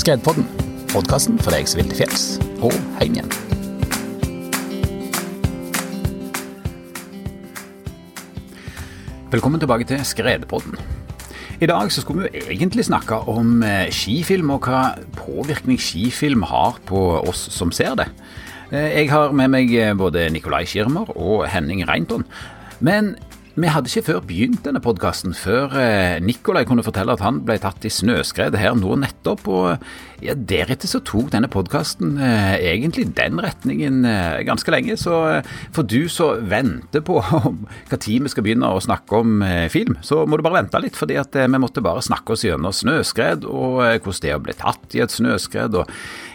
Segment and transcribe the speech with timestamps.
[0.00, 0.46] Skredpodden,
[0.88, 2.22] podkasten for deg som vil til fjells
[2.64, 3.32] og hjem igjen.
[9.28, 10.80] Velkommen tilbake til Skredpodden.
[11.60, 16.48] I dag så skulle vi jo egentlig snakke om eh, skifilm og hva påvirkning skifilm
[16.48, 18.08] har på oss som ser det.
[18.72, 22.24] Eh, Jeg har med meg eh, både Nikolai Schirmer og Henning Reinton.
[22.80, 23.18] Men
[23.60, 27.56] vi hadde ikke før begynt denne podkasten, før eh, Nikolai kunne fortelle at han ble
[27.60, 29.46] tatt i snøskred her nå nettopp.
[29.50, 29.84] Og
[30.24, 34.96] ja, deretter så tok denne podkasten eh, egentlig den retningen eh, ganske lenge.
[35.00, 37.18] Så eh, for du som venter på
[37.90, 40.82] hva tid vi skal begynne å snakke om eh, film, så må du bare vente
[40.84, 44.34] litt, fordi at eh, vi måtte bare snakke oss gjennom snøskred, og eh, hvordan det
[44.34, 45.80] er å bli tatt i et snøskred.
[45.80, 45.90] og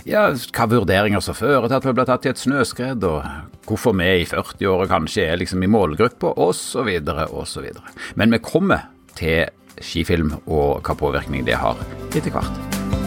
[0.05, 3.95] ja, hva vurderinger som fører til at vi blir tatt i et snøskred, og hvorfor
[3.97, 6.91] vi i 40-åra kanskje er liksom i målgruppa, osv.,
[7.25, 7.71] osv.
[8.15, 9.49] Men vi kommer til
[9.81, 11.81] skifilm og hva påvirkning det har
[12.13, 13.04] etter hvert.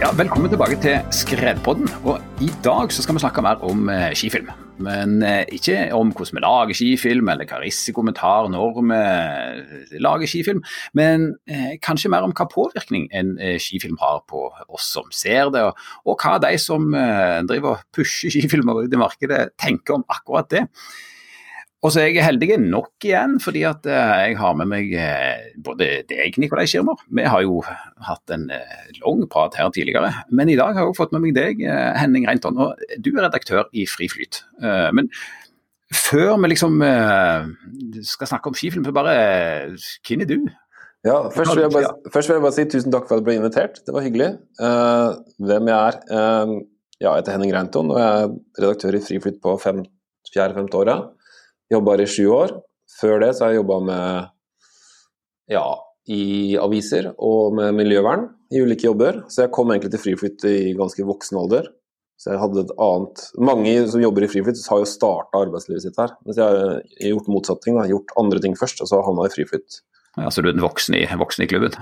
[0.00, 1.84] Ja, Velkommen tilbake til Skredpodden.
[2.08, 4.46] Og I dag så skal vi snakke mer om eh, skifilm.
[4.80, 10.00] Men eh, ikke om hvordan vi lager skifilm, eller hva risiko vi tar når vi
[10.00, 10.62] lager skifilm.
[10.96, 15.52] Men eh, kanskje mer om hva påvirkning en eh, skifilm har på oss som ser
[15.52, 15.76] det, og,
[16.08, 20.48] og hva de som eh, driver og pusher skifilmer ut i markedet tenker om akkurat
[20.48, 20.64] det.
[21.80, 25.46] Og så er jeg heldig nok igjen, fordi at eh, jeg har med meg eh,
[25.64, 27.00] både deg, Nikolai Schirmer.
[27.08, 27.62] Vi har jo
[28.04, 31.24] hatt en eh, lang prat her tidligere, men i dag har jeg også fått med
[31.24, 31.62] meg deg,
[31.96, 32.58] Henning Reinton.
[32.60, 34.42] Og du er redaktør i Friflyt.
[34.60, 35.08] Men
[35.94, 36.76] før vi liksom
[38.06, 39.14] skal snakke om skifilm, så bare
[40.06, 40.36] Hvem er du?
[41.06, 43.38] Ja, først vil, jeg bare, vil jeg bare si tusen takk for at du ble
[43.38, 43.80] invitert.
[43.86, 44.34] Det var hyggelig.
[44.60, 45.96] Hvem jeg er?
[47.00, 51.08] Ja, jeg heter Henning Reinton og jeg er redaktør i Friflyt på fjerde-femte året.
[51.70, 52.56] Jobba her i sju år.
[53.00, 54.30] Før det så har jeg jobba med
[55.50, 55.66] ja,
[56.10, 59.22] i aviser og med miljøvern i ulike jobber.
[59.30, 61.70] Så jeg kom egentlig til Friflyt i ganske voksen alder.
[62.20, 66.00] Så jeg hadde et annet Mange som jobber i Friflyt har jo starta arbeidslivet sitt
[66.00, 66.12] her.
[66.26, 66.82] Mens jeg har
[67.14, 67.78] gjort motsatt ting.
[67.78, 67.86] Da.
[67.88, 69.80] Gjort andre ting først, og så havna i Friflyt.
[70.18, 71.78] Ja, så du er en voksen i, voksen i klubben?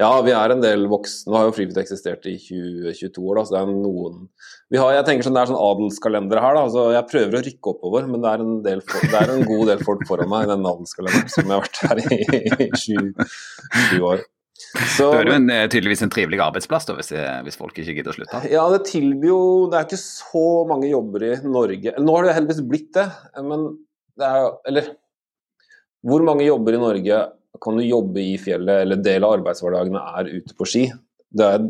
[0.00, 1.30] Ja, vi er en del voksne.
[1.30, 4.26] Nå har jo Friflyt eksistert i 2022 år, da, så det er noen
[4.70, 6.66] vi har, jeg tenker sånn, Det er sånn adelskalender her, da.
[6.70, 9.64] så jeg prøver å rykke oppover, men det er en, del, det er en god
[9.72, 13.00] del folk foran meg i den adelskalenderen, som jeg har vært her i,
[13.96, 14.22] i år.
[14.70, 17.10] Så, det er det jo en, eh, tydeligvis en trivelig arbeidsplass, da, hvis,
[17.46, 18.42] hvis, folk ikke gidder å slutte?
[18.52, 19.42] Ja, det tilbyr jo
[19.72, 21.94] Det er ikke så mange jobber i Norge.
[21.98, 23.08] Nå har det heldigvis blitt det,
[23.42, 23.66] men
[24.20, 24.90] det er jo Eller
[26.06, 27.20] hvor mange jobber i Norge
[27.58, 30.84] kan du jobbe i fjellet, eller del av arbeidshverdagene er ute på ski?
[31.30, 31.68] Det er et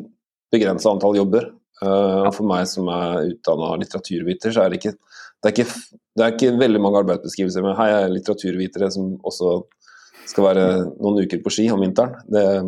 [0.52, 1.48] begrensa antall jobber.
[1.80, 4.92] Uh, for meg som er utdanna litteraturviter, så er det ikke
[5.40, 9.14] det er ikke, det er ikke veldig mange arbeidsbeskrivelser med hei, jeg er litteraturvitere som
[9.24, 9.54] også
[10.28, 12.18] skal være noen uker på ski om vinteren.
[12.28, 12.58] Det er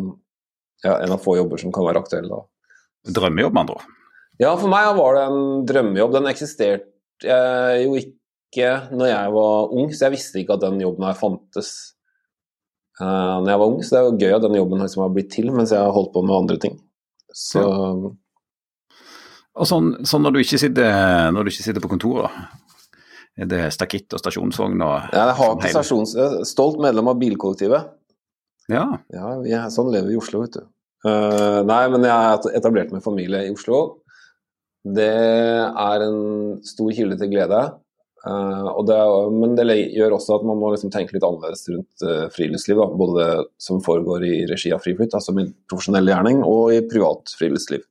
[0.83, 2.41] ja, en av få jobber som kan være aktuelle da.
[3.13, 3.85] Drømmejobb, med andre ord?
[4.41, 6.15] Ja, for meg var det en drømmejobb.
[6.17, 7.37] Den eksisterte
[7.83, 11.92] jo ikke når jeg var ung, så jeg visste ikke at den jobben her fantes
[13.01, 13.79] uh, når jeg var ung.
[13.83, 15.95] Så det er jo gøy at den jobben liksom har blitt til mens jeg har
[15.95, 16.77] holdt på med andre ting.
[17.33, 18.11] Så ja.
[19.53, 20.95] Og sånn, sånn når, du ikke sitter,
[21.33, 22.33] når du ikke sitter på kontoret,
[23.37, 26.13] er det stakitt og stasjonsvogn og Ja, jeg har ikke stasjons...
[26.49, 27.91] Stolt medlem av bilkollektivet.
[28.71, 28.85] Ja.
[29.13, 30.65] ja er, sånn lever vi i Oslo, vet du.
[31.05, 33.81] Uh, nei, men jeg har etablert meg familie i Oslo.
[34.83, 36.19] Det er en
[36.65, 37.61] stor kilde til glede.
[38.23, 38.97] Uh, det
[39.35, 42.79] men det gjør også at man må liksom tenke litt annerledes rundt uh, friluftsliv.
[42.79, 42.85] Da.
[43.01, 47.33] Både det som foregår i regi av Friflyt, altså min profesjonelle gjerning, og i privat
[47.39, 47.83] friluftsliv.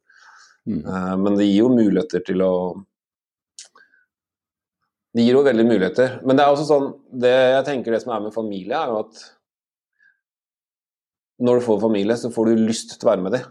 [0.65, 0.81] Mm.
[0.87, 2.55] Uh, men det gir jo muligheter til å
[5.13, 6.13] Det gir jo veldig muligheter.
[6.25, 6.87] Men det er også sånn
[7.21, 9.27] det jeg tenker det som er med familie, er jo at
[11.43, 13.51] når du får familie, så får du lyst til å være med dem.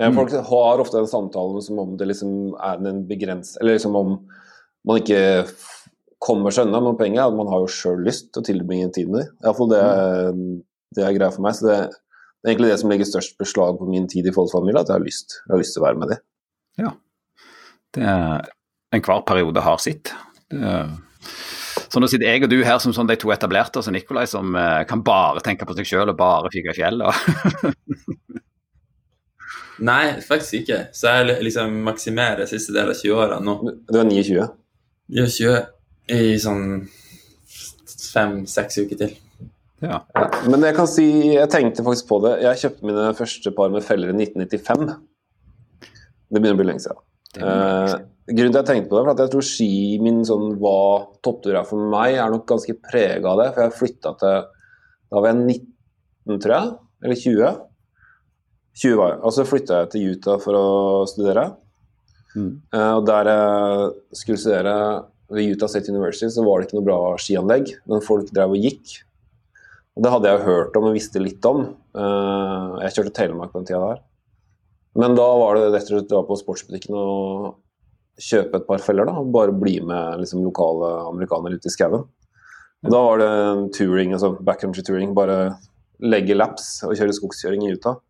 [0.00, 0.16] Mm.
[0.16, 3.58] Folk har ofte den samtalen som om det liksom er en begrens...
[3.60, 4.16] Eller liksom om
[4.88, 5.44] man ikke
[6.24, 8.92] kommer seg unna, med poenget er at man har jo sjøl lyst til å tilbringe
[8.94, 9.26] tiden i.
[9.44, 9.84] Iallfall det,
[10.96, 11.56] det er greia for meg.
[11.58, 14.72] Så det, det, er egentlig det som legger størst beslag på min tid i forhold
[14.72, 16.22] at jeg har lyst, jeg har lyst til å være med dem.
[16.80, 16.94] Ja.
[17.94, 18.48] Det er,
[18.96, 20.14] enhver periode har sitt.
[20.54, 20.96] Er,
[21.92, 24.24] så nå sitter jeg og du her som sånn de to etablerte, og så Nikolai
[24.30, 27.14] som eh, kan bare tenke på seg sjøl og bare fyke i fjellet.
[29.88, 30.78] Nei, faktisk ikke.
[30.94, 33.54] Så jeg liksom maksimerer siste del av 20-åra nå.
[33.90, 34.44] Du er 29?
[35.14, 35.54] 29
[36.12, 36.84] i sånn
[38.14, 39.14] fem-seks uker til.
[39.84, 40.00] Ja.
[40.14, 40.24] ja.
[40.48, 42.36] Men jeg kan si, jeg tenkte faktisk på det.
[42.44, 44.94] Jeg kjøpte mine første par med feller i 1995.
[45.84, 47.02] Det begynner å bli lenge siden.
[47.34, 47.94] Eh,
[48.30, 49.70] grunnen til at jeg tenkte på det, for at jeg tror ski
[50.02, 50.78] min sånn hva
[51.24, 53.50] topptur er for meg, er nok ganske prega av det.
[53.54, 54.50] For jeg flytta til
[55.14, 56.70] Da var jeg 19, tror jeg.
[57.04, 57.50] Eller 20.
[58.82, 59.18] 20 var jeg.
[59.20, 60.68] Og så flytta jeg til Utah for å
[61.10, 61.44] studere.
[62.34, 62.54] Mm.
[62.74, 64.78] Eh, og der jeg skulle studere
[65.32, 68.66] ved Utah State University, så var det ikke noe bra skianlegg, men folk drev og
[68.66, 68.98] gikk.
[69.94, 71.68] Og Det hadde jeg hørt om og visste litt om.
[71.94, 74.02] Uh, jeg kjørte Telemark på den tida der.
[74.98, 77.54] Men da var det rett og slett å dra på sportsbutikken og
[78.22, 79.06] kjøpe et par feller.
[79.08, 82.06] da, og Bare bli med liksom, lokale amerikanere ut i skauen.
[82.84, 83.30] Da var det
[83.78, 85.14] touring, altså backcountry touring.
[85.16, 85.56] Bare
[86.02, 88.00] legge laps og kjøre skogskjøring i Utah.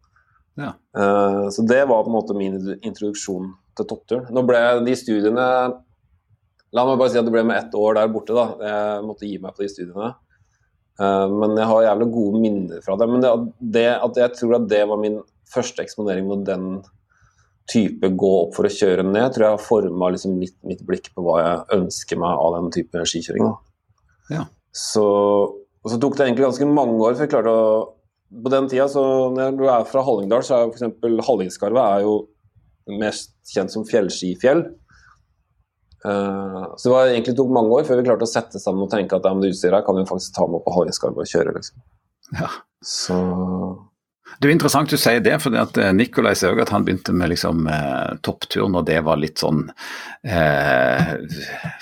[0.60, 0.72] Ja.
[0.96, 4.28] Uh, så det var på en måte min introduksjon til toppturen.
[4.32, 5.46] Nå ble de studiene
[6.74, 8.34] La meg bare si at det ble med ett år der borte.
[8.34, 10.14] da, Jeg måtte gi meg på de studiene.
[10.98, 13.08] Uh, men jeg har jævlig gode minner fra det.
[13.10, 13.30] Men det,
[13.76, 15.20] det, at jeg tror at det var min
[15.54, 16.82] første eksponering mot den
[17.70, 21.08] type gå opp for å kjøre ned, tror jeg har forma liksom litt mitt blikk
[21.14, 23.54] på hva jeg ønsker meg av den type skikjøring.
[24.34, 24.44] Ja.
[24.74, 25.04] Så,
[25.86, 27.74] så tok det egentlig ganske mange år før jeg klarte å
[28.44, 30.96] På den tida, så når du er fra Hallingdal, så er f.eks.
[31.22, 32.14] Hallingskarvet er jo
[32.98, 34.64] mest kjent som fjellskifjell.
[36.04, 38.92] Uh, så det var egentlig tok mange år før vi klarte å sette sammen og
[38.92, 41.32] tenke at ja, det utstyret her kan vi faktisk ta med opp på Hallingskarvet og
[41.32, 41.56] kjøre.
[41.56, 41.82] liksom.
[42.40, 42.52] Ja.
[42.84, 43.18] Så
[44.40, 47.30] det er interessant du sier det, for at eh, Nikolai sier at han begynte med
[47.34, 49.68] liksom, eh, topptur når det var litt sånn
[50.26, 51.12] eh,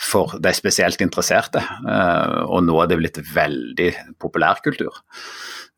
[0.02, 1.62] for de spesielt interesserte.
[1.62, 3.90] Eh, og nå er det blitt veldig
[4.20, 5.00] populærkultur.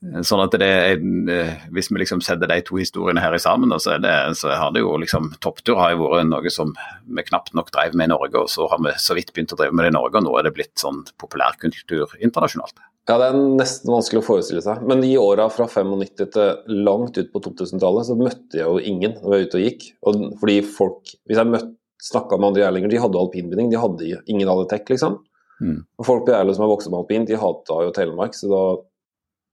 [0.04, 0.98] Sånn at det er,
[1.32, 4.74] eh, Hvis vi liksom setter de to historiene her i sammen, så, det, så har
[4.74, 6.74] det jo liksom Topptur har jo vært noe som
[7.08, 9.60] vi knapt nok drev med i Norge, og så har vi så vidt begynt å
[9.60, 12.82] drive med det i Norge, og nå er det blitt sånn populærkultur internasjonalt.
[13.08, 14.80] Ja, Det er nesten vanskelig å forestille seg.
[14.88, 19.18] Men i åra fra 95 til langt ut på 2000-tallet så møtte jeg jo ingen
[19.18, 19.86] når jeg var ute og gikk.
[20.08, 21.60] Og fordi folk, Hvis jeg
[22.04, 23.68] snakka med andre gjerlinger, de hadde alpinbinding.
[23.72, 25.20] De hadde, ingen hadde tech, liksom.
[25.60, 25.84] Mm.
[25.98, 28.34] Og folk på Gjerlo som er vokst med alpin, de hata jo Telemark.
[28.36, 28.62] så da,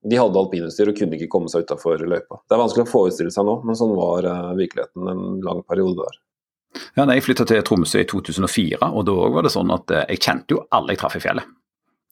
[0.02, 2.42] De hadde alpinutstyr og kunne ikke komme seg utafor løypa.
[2.50, 6.02] Det er vanskelig å forestille seg nå, men sånn var uh, virkeligheten en lang periode
[6.02, 6.20] der.
[6.96, 10.24] Ja, Jeg flytta til Tromsø i 2004, og da var det sånn at uh, jeg
[10.24, 11.50] kjente jo alle jeg traff i fjellet.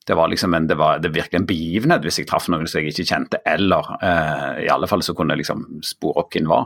[0.09, 2.79] Det var liksom en, det var det virkelig en begivenhet hvis jeg traff noen som
[2.79, 6.47] jeg ikke kjente, eller eh, i alle fall så kunne jeg liksom spore opp hvem
[6.49, 6.63] var.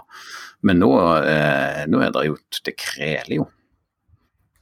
[0.64, 0.92] Men nå,
[1.28, 3.50] eh, nå er det jo Det kreler jo.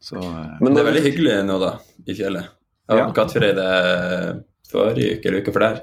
[0.02, 0.56] Så, eh.
[0.66, 1.75] Men det er veldig hyggelig nå, da,
[2.08, 2.50] i fjellet.
[2.90, 3.06] Jeg har ja.
[3.06, 3.62] hatt Kattfjordeid
[4.72, 5.78] forrige uke eller uke for der.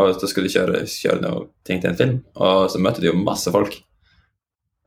[0.00, 3.10] Og så skulle du kjøre, kjøre noe ting til en film, og så møtte du
[3.10, 3.76] jo masse folk.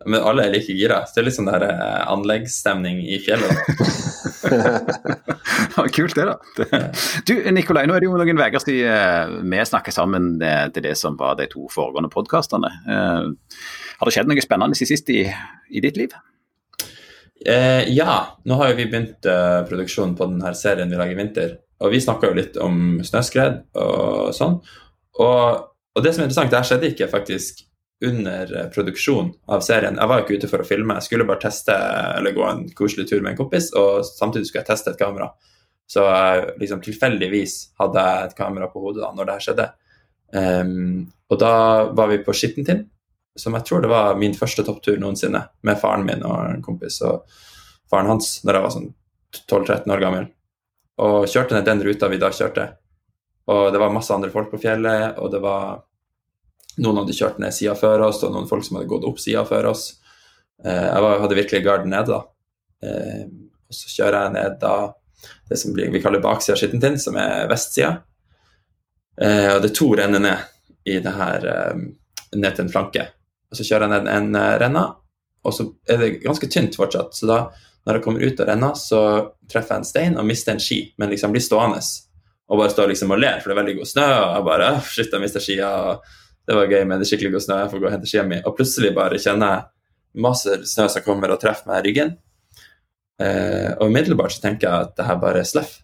[0.05, 0.99] Men alle er like gira.
[1.05, 3.57] Så det er litt sånn der eh, anleggsstemning i fjellet.
[5.75, 6.81] ja, kult det, da.
[7.25, 10.85] Du, Nikolai, nå er det jo noen uker siden eh, vi snakket sammen eh, til
[10.85, 12.69] det som var de to foregående podkastene.
[12.85, 15.23] Har det skjedd noe spennende siden sist i,
[15.73, 16.13] i ditt liv?
[17.45, 21.19] Eh, ja, nå har jo vi begynt uh, produksjonen på denne serien vi lager i
[21.19, 21.53] vinter.
[21.83, 24.61] Og vi snakka jo litt om snøskred og sånn.
[25.23, 25.63] Og,
[25.95, 27.63] og det som er interessant, det her skjedde ikke faktisk
[28.03, 29.97] under eh, produksjon av serien.
[29.99, 31.75] Jeg var jo ikke ute for å filme, jeg skulle bare teste
[32.17, 35.29] eller gå en koselig tur med en kompis, og samtidig skulle jeg teste et kamera.
[35.87, 36.01] Så
[36.59, 39.67] liksom tilfeldigvis hadde jeg et kamera på hodet da når det her skjedde.
[40.35, 41.55] Um, og da
[41.95, 42.87] var vi på Skittentind,
[43.37, 46.97] som jeg tror det var min første topptur noensinne, med faren min og en kompis
[47.05, 47.29] og
[47.91, 48.89] faren hans når jeg var sånn
[49.45, 50.27] 12-13 år gammel.
[51.05, 52.69] Og kjørte ned den ruta vi da kjørte.
[53.51, 55.83] Og det var masse andre folk på fjellet, og det var
[56.81, 59.45] noen hadde kjørt ned sida før oss, og noen folk som hadde gått opp sida
[59.47, 59.87] før oss.
[60.63, 62.21] Eh, jeg var, hadde virkelig garden nede, da.
[62.85, 63.25] Eh,
[63.65, 64.75] og så kjører jeg ned da
[65.49, 67.93] det som vi kaller baksida av Skittentind, som er vestsida.
[69.21, 71.45] Eh, og det er to renner ned i det her
[72.35, 73.07] ned til en flanke.
[73.49, 74.83] Og så kjører jeg ned en renna,
[75.45, 77.15] og så er det ganske tynt fortsatt.
[77.15, 77.39] Så da,
[77.85, 78.99] når jeg kommer ut av renna, så
[79.49, 81.81] treffer jeg en stein og mister en ski, men liksom blir stående.
[82.45, 84.67] Og bare står liksom og ler, for det er veldig god snø, og jeg bare
[84.85, 85.69] Shit, jeg mister skia.
[86.45, 87.55] det var gøy med det skikkelig god snø.
[87.63, 88.37] Jeg får gå og hente skia mi.
[88.45, 92.11] Og plutselig bare kjenner jeg masse snø som kommer og treffer meg i ryggen.
[93.21, 95.79] Eh, og umiddelbart så tenker jeg at det her bare er sløff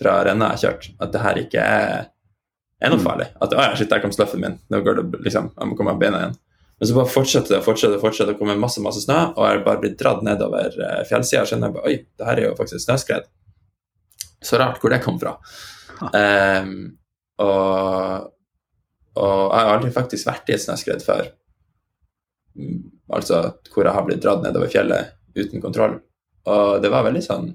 [0.00, 0.88] fra renna jeg har kjørt.
[0.98, 2.08] At det her ikke er,
[2.82, 3.06] er noe mm.
[3.06, 3.28] farlig.
[3.44, 4.58] At å ja, shit, der kom sløffen min.
[4.72, 6.34] Nå går det liksom, jeg må komme av beina igjen.
[6.80, 9.62] Men så bare fortsetter det og fortsetter, fortsetter å komme masse masse snø, og jeg
[9.62, 11.44] bare blir dratt nedover eh, fjellsida.
[11.44, 13.30] Og skjønner jeg bare, oi, det her er jo faktisk snøskred.
[14.44, 15.36] Så rart hvor det kom fra.
[16.00, 16.72] Um,
[17.42, 18.30] og
[19.14, 21.28] og jeg har aldri faktisk vært i et snøskred før.
[22.58, 22.80] Mm,
[23.14, 26.00] altså hvor jeg har blitt dratt nedover fjellet uten kontroll.
[26.50, 27.46] Og det var veldig sånn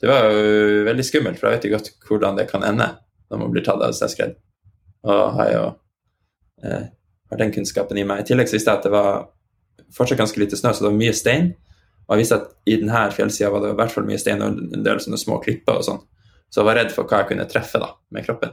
[0.00, 2.88] Det var jo veldig skummelt, for jeg vet jo godt hvordan det kan ende
[3.30, 4.32] når man blir tatt av et snøskred.
[5.06, 5.60] Og har jo
[6.66, 6.88] eh,
[7.30, 8.24] har den kunnskapen i meg.
[8.24, 9.28] I tillegg så visste jeg at det var
[9.94, 11.52] fortsatt ganske lite snø, så det var mye stein.
[12.08, 14.58] Og jeg visste at i denne fjellsida var det i hvert fall mye stein og
[14.58, 16.02] en del sånne små klipper og sånn.
[16.52, 18.52] Så jeg var redd for hva jeg kunne treffe da, med kroppen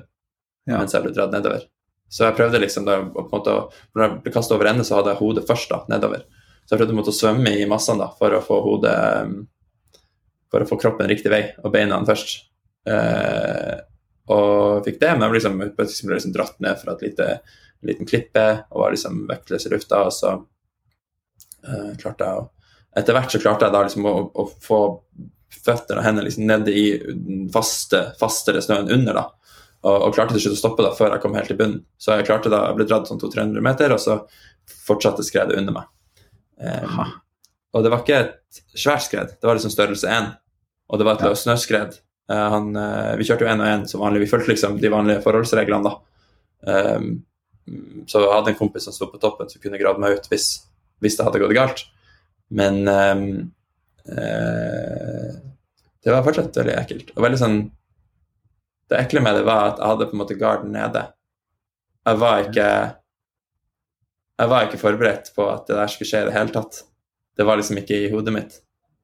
[0.70, 0.78] ja.
[0.78, 1.66] mens jeg ble dratt nedover.
[2.10, 3.56] Så jeg prøvde liksom da, på en måte,
[3.94, 6.26] Når jeg ble kasta over ende, så hadde jeg hodet først da, nedover.
[6.64, 8.98] Så jeg prøvde å måtte svømme i massene da, for å få hodet
[10.50, 12.38] For å få kroppen riktig vei, og beina først.
[12.90, 13.76] Eh,
[14.34, 15.60] og fikk det, men jeg ble liksom,
[16.10, 17.28] ble liksom dratt ned fra et lite,
[17.86, 20.02] liten klippe og var liksom vektløs i lufta.
[20.08, 20.32] Og så
[21.66, 22.48] eh, klarte jeg å
[22.98, 24.78] Etter hvert så klarte jeg da liksom å, å få
[25.54, 26.86] føttene og hendene liksom nede i
[27.54, 29.22] faste, fastere snøen under.
[29.22, 29.28] da
[29.80, 31.84] og, og, klarte til slutt å stoppe da, før jeg kom helt til bunnen.
[32.02, 34.18] Så jeg klarte da, jeg ble dratt sånn 200-300 meter, og så
[34.88, 35.88] fortsatte skredet under meg.
[36.60, 37.14] Um,
[37.78, 40.30] og det var ikke et svært skred, det var liksom størrelse 1.
[40.90, 41.38] Og det var et ja.
[41.38, 41.96] snøskred.
[42.30, 44.92] Uh, han, uh, vi kjørte jo én og én som vanlig, vi fulgte liksom de
[44.92, 45.96] vanlige forholdsreglene da.
[46.68, 47.12] Um,
[48.10, 50.50] så jeg hadde en kompis som sto på toppen som kunne grave meg ut hvis,
[51.00, 51.86] hvis det hadde gått galt.
[52.52, 53.26] Men um,
[54.08, 55.28] uh,
[56.04, 57.12] det var fortsatt veldig ekkelt.
[57.16, 57.60] Og veldig sånn
[58.90, 61.04] det ekle med det var at jeg hadde på en måte garden nede.
[62.08, 62.70] Jeg var ikke
[64.40, 66.84] jeg var ikke forberedt på at det der skulle skje i det hele tatt.
[67.38, 68.56] Det var liksom ikke i hodet mitt.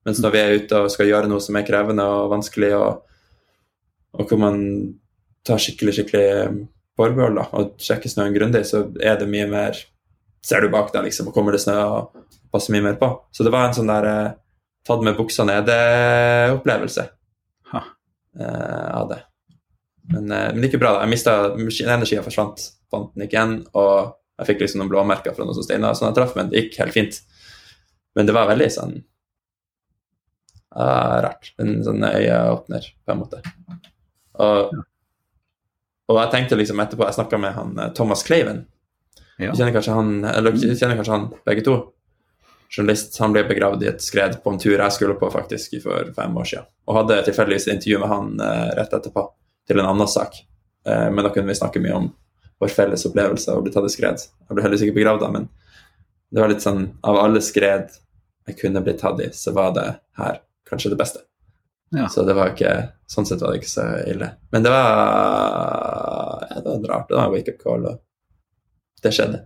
[0.08, 3.02] Mens når vi er ute og skal gjøre noe som er krevende og vanskelig, og,
[4.16, 4.62] og hvor man
[5.46, 6.30] tar skikkelig skikkelig
[6.96, 9.84] forbehold og sjekker snøen grundig, så er det mye mer
[10.46, 13.08] Ser du bak deg, liksom, og kommer det snø, og passer mye mer på.
[13.34, 14.36] Så det var en sånn der eh,
[14.86, 17.08] tatt med buksa nede-opplevelse
[18.40, 19.22] eh, av det.
[20.14, 21.00] Men, eh, men like bra.
[21.02, 23.58] Jeg mista Den ene forsvant, fant den ikke igjen.
[23.74, 26.66] Og jeg fikk liksom noen blåmerker fra noen som steina, sånn jeg traff, men det
[26.66, 27.22] gikk helt fint.
[28.16, 28.98] Men det var veldig sånn
[30.76, 31.54] uh, rart.
[31.62, 33.42] En sånn øyeåpner, på en måte.
[34.44, 34.76] Og,
[36.12, 38.66] og jeg tenkte liksom etterpå Jeg snakka med han eh, Thomas Kleiven.
[39.40, 39.52] Ja.
[39.52, 41.78] Du kjenner kanskje han, eller du kjenner kanskje han begge to?
[42.70, 43.18] Journalist.
[43.20, 46.38] Han ble begravd i et skred på en tur jeg skulle på faktisk for fem
[46.38, 46.68] år siden.
[46.86, 49.26] Og hadde tilfeldigvis intervju med han eh, rett etterpå
[49.68, 50.40] til en annen sak.
[50.88, 52.10] Eh, men da kunne vi snakke mye om
[52.62, 54.26] vår felles opplevelse av å bli tatt i skred.
[54.48, 55.48] Jeg ble heldigvis ikke begravd da, men
[56.32, 57.94] det var litt sånn Av alle skred
[58.46, 59.88] jeg kunne blitt tatt i, så var det
[60.20, 61.24] her kanskje det beste.
[61.96, 62.08] Ja.
[62.12, 62.74] Så det var ikke
[63.10, 64.32] Sånn sett var det ikke så ille.
[64.50, 64.86] Men det var
[66.50, 67.10] ja, det var rart.
[67.10, 69.44] Det var wake-up call, og det skjedde.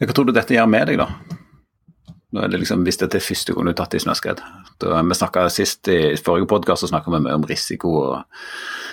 [0.00, 1.36] Hva tror du dette gjør med deg, da?
[2.30, 4.40] Nå er det liksom, Hvis dette er første gang du har tatt i snøskred.
[4.80, 8.40] Da, vi snakka sist i forrige podkast vi mye om risiko og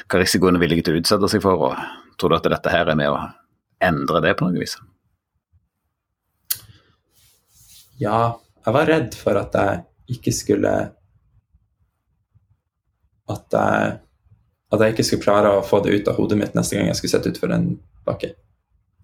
[0.08, 1.70] hva risikoen er villig til å utsette seg for.
[1.70, 3.22] og Tror du at dette her er med å
[3.84, 4.76] endre det på noe vis?
[8.02, 8.36] Ja,
[8.66, 10.74] jeg var redd for at jeg ikke skulle
[13.28, 13.96] At jeg,
[14.72, 17.00] at jeg ikke skulle klare å få det ut av hodet mitt neste gang jeg
[17.00, 17.74] skulle sette utfor en
[18.08, 18.34] bakke.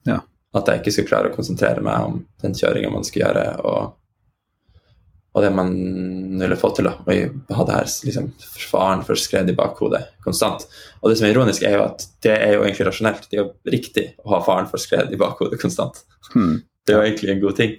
[0.08, 0.22] Ja.
[0.54, 3.46] At jeg ikke skulle klare å konsentrere meg om den kjøringa man skulle gjøre.
[3.66, 3.94] og
[5.34, 5.72] og det man
[6.38, 6.86] ville få til.
[6.86, 8.28] da, og jeg hadde her liksom,
[8.70, 10.68] faren for skred i bakhodet konstant.
[11.02, 13.26] Og det som er ironisk, er jo at det er jo egentlig rasjonelt.
[13.32, 16.04] Det er jo riktig å ha faren for skred i bakhodet konstant.
[16.36, 16.62] Hmm.
[16.86, 17.74] Det er jo egentlig en god ting.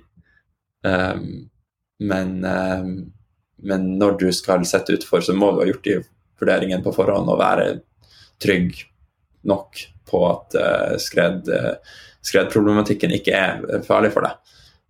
[0.84, 1.28] Um,
[2.02, 2.90] men, um,
[3.62, 6.00] men, når du skal sette utfor, så må du ha gjort de
[6.42, 7.68] vurderingene på forhånd og være
[8.42, 8.82] trygg
[9.46, 9.78] nok
[10.10, 14.40] på at uh, skred, uh, skredproblematikken ikke er farlig for deg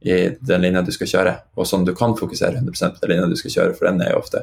[0.04, 3.28] i den linja du skal kjøre, og sånn du kan fokusere 100 på den linja
[3.30, 4.42] du skal kjøre, for den er jo ofte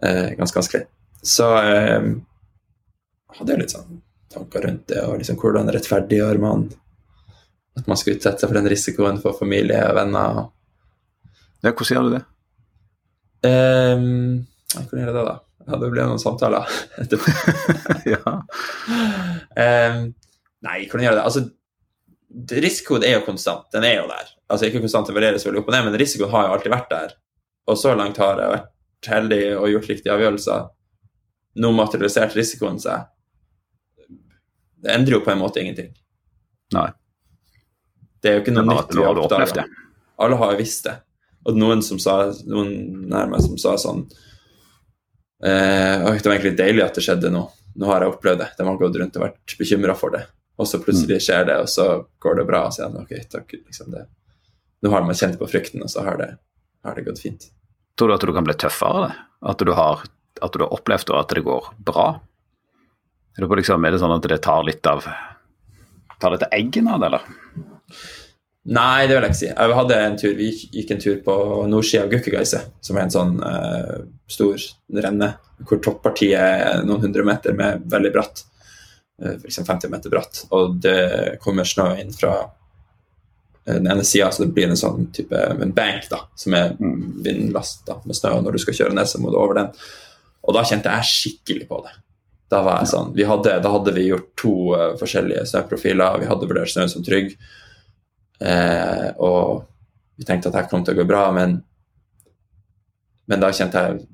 [0.00, 0.86] eh, ganske vanskelig.
[1.20, 2.06] Så eh,
[3.36, 3.98] hadde jeg litt sånn
[4.32, 6.64] tanker rundt det, og liksom hvordan rettferdiggjør man
[7.76, 10.40] at man skal utsette seg for den risikoen for familie og venner.
[11.60, 12.24] Ja, hvordan gjør du det?
[13.44, 14.08] Um,
[14.72, 15.36] hvordan gjør jeg det, da?
[15.70, 16.66] Ja, det ble noen samtaler
[17.02, 17.32] etterpå.
[18.14, 18.34] ja.
[19.54, 20.02] Um,
[20.66, 21.24] nei, hvordan gjør det?
[21.24, 21.44] Altså,
[22.60, 23.68] risikoen er jo konstant.
[23.74, 24.34] Den er jo der.
[24.50, 26.92] Altså ikke konstant, det varierer selvfølgelig opp og ned, men risikoen har jo alltid vært
[26.92, 27.16] der.
[27.70, 30.68] Og så langt har jeg vært heldig og gjort riktige avgjørelser.
[31.60, 33.06] Nå materialiserte risikoen seg.
[34.80, 35.92] Det endrer jo på en måte ingenting.
[36.74, 36.88] Nei.
[38.20, 39.64] Det er jo ikke noe nytt vi har oppdaga.
[40.20, 40.96] Alle har jo visst det.
[41.48, 42.16] Og noen som sa,
[42.48, 42.74] noen
[43.08, 44.04] nærmere som sa sånn
[45.44, 47.46] eh, Det var egentlig deilig at det skjedde nå.
[47.80, 48.50] Nå har jeg opplevd det.
[48.58, 50.26] De har gått rundt og vært bekymra for det
[50.60, 51.24] og så plutselig mm.
[51.24, 51.84] skjer det, og så
[52.20, 52.66] går det bra.
[52.68, 54.04] Og så er det ok, takk, liksom det.
[54.84, 56.28] Nå har man kjent på frykten, og så har det,
[56.84, 57.46] har det gått fint.
[57.96, 59.14] Tror du at du kan bli tøffere av det?
[59.52, 60.02] At du har,
[60.44, 62.06] at du har opplevd at det går bra?
[63.38, 65.08] Er det, liksom, er det sånn at det tar litt av
[66.20, 67.22] Tar litt av av det, eller?
[68.68, 69.48] Nei, det vil jeg ikke si.
[69.48, 71.34] Jeg hadde en tur, Vi gikk en tur på
[71.70, 74.60] nordsida av Gukkegeise, som er en sånn uh, stor
[75.00, 75.30] renne
[75.68, 78.44] hvor toppartiet er noen hundre meter med veldig bratt.
[79.22, 79.62] Uh, f.eks.
[79.64, 82.34] 50 meter bratt, og det kommer snø inn fra
[83.64, 87.00] den ene sida, så det blir en sånn type en bank da, som er mm.
[87.24, 89.72] vindlast med snø, og når du skal kjøre ned, så må du over den.
[90.48, 91.92] Og da kjente jeg skikkelig på det.
[92.50, 96.48] Da var jeg sånn, hadde, da hadde vi gjort to uh, forskjellige snøprofiler, vi hadde
[96.50, 97.36] vurdert snøen som trygg.
[98.40, 99.66] Eh, og
[100.16, 101.58] vi tenkte at det kom til å gå bra, men,
[103.28, 104.06] men da kjente jeg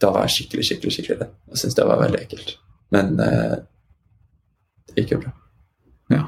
[0.00, 1.32] Da var jeg skikkelig, skikkelig skikkelig redd.
[1.52, 2.54] Jeg syntes det var veldig ekkelt.
[2.96, 3.56] Men eh,
[4.88, 5.32] det gikk jo bra.
[6.14, 6.22] Ja.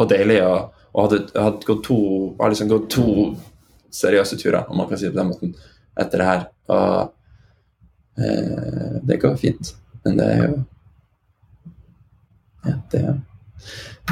[0.00, 1.98] Og deilig Og, og hadde, hadde gått to,
[2.38, 3.04] hadde liksom gått to
[3.92, 5.52] seriøse turer, om man kan si det på den måten,
[6.00, 6.42] etter det her.
[6.72, 9.74] Og eh, det går fint.
[10.04, 10.58] Men det er jo
[12.68, 13.02] Ja, det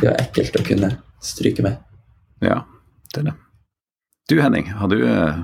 [0.01, 0.91] det er ekkelt å kunne
[1.25, 1.81] stryke med.
[2.45, 2.63] Ja,
[3.15, 3.37] det er det.
[4.29, 5.43] Du Henning, har du, eh,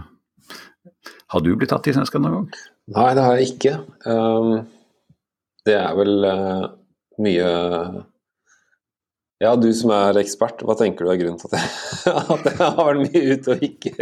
[1.27, 2.63] har du blitt tatt i snøskred noen gang?
[2.93, 3.75] Nei, det har jeg ikke.
[4.05, 4.65] Um,
[5.65, 6.65] det er vel uh,
[7.23, 7.51] mye
[9.43, 11.71] ja, du som er ekspert, hva tenker du er grunnen til at jeg,
[12.37, 13.95] at jeg har vært mye ute og ikke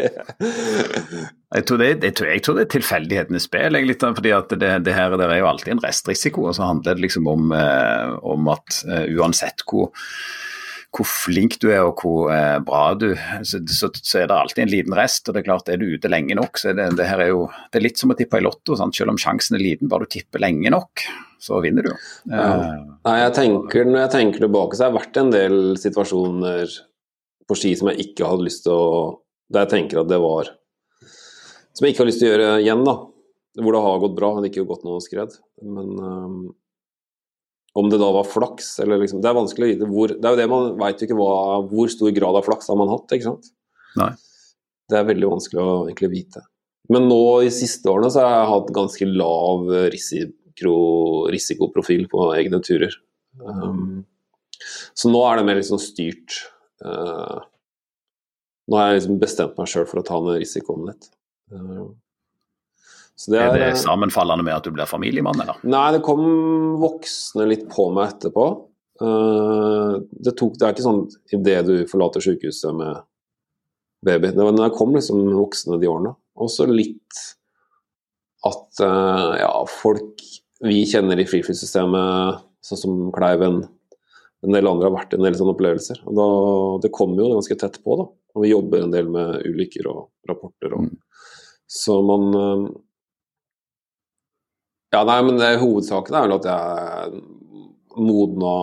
[1.57, 3.79] jeg tror, det, jeg, tror, jeg tror, det, er tilfeldighetenes spill.
[3.79, 6.45] litt, fordi at det, det her det er jo alltid en restrisiko.
[6.51, 8.83] og Så handler det liksom om, eh, om at
[9.17, 9.89] uansett hvor,
[10.97, 13.09] hvor, flink du er og hvor uh, bra du
[13.47, 15.29] så, så, så, er det alltid en liten rest.
[15.29, 17.33] og det Er klart, er du ute lenge nok, så er det, det her er
[17.33, 18.77] jo, det er litt som å tippe i Lotto.
[18.79, 18.97] Sant?
[18.99, 21.05] Selv om sjansen er liten, bare du tipper lenge nok,
[21.41, 21.93] så vinner du.
[22.31, 22.47] Ja.
[22.47, 26.79] Eh, Nei, jeg tenker, Når jeg tenker tilbake, så har det vært en del situasjoner
[27.49, 28.91] på ski som jeg ikke hadde lyst til å
[29.51, 30.53] Der jeg tenker at det var
[31.75, 32.97] Som jeg ikke har lyst til å gjøre igjen, da.
[33.61, 35.33] Hvor det har gått bra, hadde ikke gått noe skred.
[35.65, 36.43] Men um,
[37.79, 40.35] om det da var flaks, eller liksom Det er vanskelig å vite hvor Det er
[40.35, 43.29] jo det man veit ikke hva, hvor stor grad av flaks har man hatt, ikke
[43.29, 43.53] sant.
[44.01, 44.11] Nei.
[44.91, 46.43] Det er veldig vanskelig å egentlig vite.
[46.91, 50.37] Men nå i siste årene så har jeg hatt ganske lav risiko
[51.31, 52.93] risikoprofil på egne turer.
[53.39, 54.03] Um,
[54.99, 56.41] så nå er det mer liksom styrt.
[56.85, 57.41] Uh,
[58.69, 61.09] nå har jeg liksom bestemt meg sjøl for å ta ned risikoen litt.
[61.55, 61.91] Uh,
[63.29, 65.61] det er, er, det sammenfallende med at du blir familiemann, eller?
[65.69, 66.23] Nei, det kom
[66.81, 68.47] voksne litt på meg etterpå.
[69.01, 71.03] Uh, det, tok, det er ikke sånn
[71.37, 73.03] idet du forlater sykehuset med
[74.07, 74.33] baby.
[74.33, 76.15] Det var når jeg kom liksom voksne de årene.
[76.41, 77.25] Også litt
[78.49, 80.25] at uh, ja, folk
[80.65, 83.63] vi kjenner i friflytsystemet, sånn som Kleiven,
[84.45, 86.03] en del andre har vært i en del sånne opplevelser.
[86.09, 86.27] Og da,
[86.85, 88.07] det kommer jo ganske tett på, da.
[88.37, 90.77] Og vi jobber en del med ulykker og rapporter.
[90.77, 90.89] Og,
[91.71, 92.63] så man eh,
[94.91, 97.21] Ja, nei, men det, hovedsaken er vel at jeg
[98.01, 98.55] modna,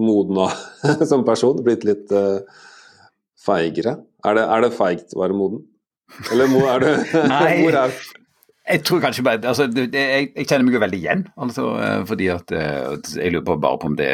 [0.00, 0.48] modna
[1.10, 1.60] som person.
[1.66, 2.40] Blitt litt uh,
[3.40, 3.98] feigere.
[4.24, 5.66] Er det, er det feigt å være moden?
[6.32, 6.94] Eller er det
[7.34, 7.60] Nei.
[7.64, 8.00] Hvor er
[8.70, 11.22] jeg tror kanskje bare, altså, jeg, jeg, kjenner meg jo veldig igjen.
[11.42, 14.10] altså, eh, fordi at eh, Jeg lurer på bare på om det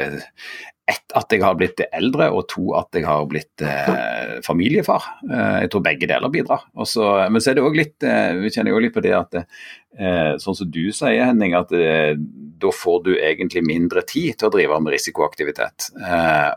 [0.86, 5.08] ett, at jeg har blitt eldre, og to, at jeg har blitt eh, familiefar.
[5.26, 6.62] Eh, jeg tror begge deler bidrar.
[6.78, 9.34] Også, men så er det òg litt eh, Vi kjenner jo litt på det at
[9.40, 14.54] eh, sånn som du sier, Henning, at da får du egentlig mindre tid til å
[14.54, 15.90] drive med risikoaktivitet.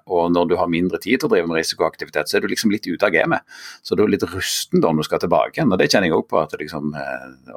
[0.05, 2.71] og når du har mindre tid til å drive med risikoaktivitet, så er du liksom
[2.71, 3.59] litt ute av gamet.
[3.81, 5.73] Så du er litt rusten da når du skal tilbake igjen.
[5.73, 6.93] Og det kjenner jeg òg på, at liksom,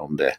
[0.01, 0.33] om det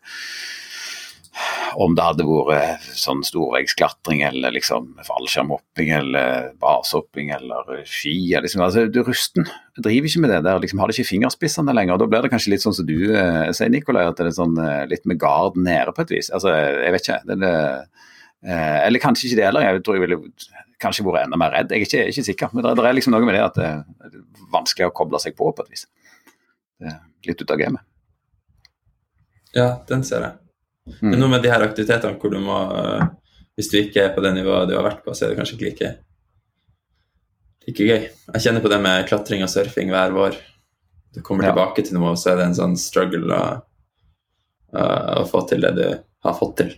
[1.82, 8.16] om det hadde vært sånn storveggsklatring eller liksom fallskjermhopping eller basehopping eller ski.
[8.44, 9.48] Liksom, altså, du er rusten.
[9.74, 10.60] Du driver ikke med det der.
[10.62, 11.96] liksom Har det ikke fingerspissene lenger.
[11.96, 14.36] og Da blir det kanskje litt sånn som du eh, sier, Nikolai, at det er
[14.38, 16.30] sånn, eh, litt med gard nede på et vis.
[16.34, 17.22] Altså, jeg vet ikke.
[17.32, 17.56] Det, det,
[18.46, 19.66] eh, eller kanskje ikke det heller.
[19.66, 20.22] Jeg tror jeg ville
[20.84, 21.74] kanskje vært enda mer redd.
[21.74, 22.54] Jeg er ikke, ikke sikker.
[22.54, 24.22] Men det, det, er liksom noe med det at det er
[24.54, 25.88] vanskelig å koble seg på på et vis.
[27.26, 27.90] Litt ut av gamet.
[29.54, 30.43] Ja, den ser jeg.
[30.88, 31.10] Mm.
[31.10, 33.06] Men noe med de her aktivitetene hvor du må uh,
[33.56, 35.56] Hvis du ikke er på det nivået du har vært på, så er det kanskje
[35.56, 35.92] ikke like,
[37.68, 38.08] like gøy.
[38.34, 40.40] Jeg kjenner på det med klatring og surfing hver vår.
[41.14, 41.54] Du kommer ja.
[41.54, 43.44] tilbake til noe, og så er det en sånn struggle å,
[44.74, 45.86] uh, å få til det du
[46.26, 46.74] har fått til.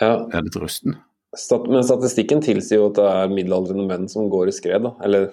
[0.00, 0.14] Ja.
[0.16, 0.96] Jeg er litt rusten.
[1.38, 4.84] Stat men statistikken tilsier jo at det er middelaldrende menn som går i skred.
[4.84, 4.96] Da.
[5.04, 5.30] Eller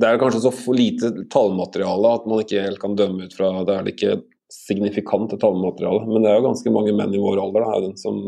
[0.00, 3.76] det er kanskje så lite tallmateriale at man ikke helt kan dømme ut fra det.
[3.76, 4.18] er det ikke
[4.54, 6.06] signifikant tallmateriale.
[6.08, 8.22] Men det er jo ganske mange menn i vår alder da, som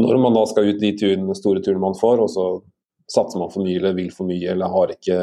[0.00, 2.46] når man da skal ut de turene, store turene man får, og så
[3.12, 5.18] satser man for mye eller vil for mye eller har ikke,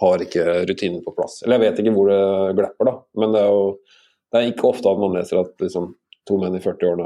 [0.00, 1.42] har ikke rutinen på plass.
[1.44, 2.96] Eller jeg vet ikke hvor det glepper, da.
[3.20, 3.68] Men det er jo
[4.34, 5.92] det er ikke ofte at man leser at liksom,
[6.26, 7.04] to menn i 40-årene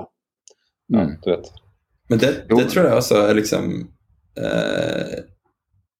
[0.88, 1.10] ja, mm.
[1.20, 1.50] du vet.
[2.08, 3.66] Men det, det, tror jeg også er liksom
[4.40, 5.18] eh,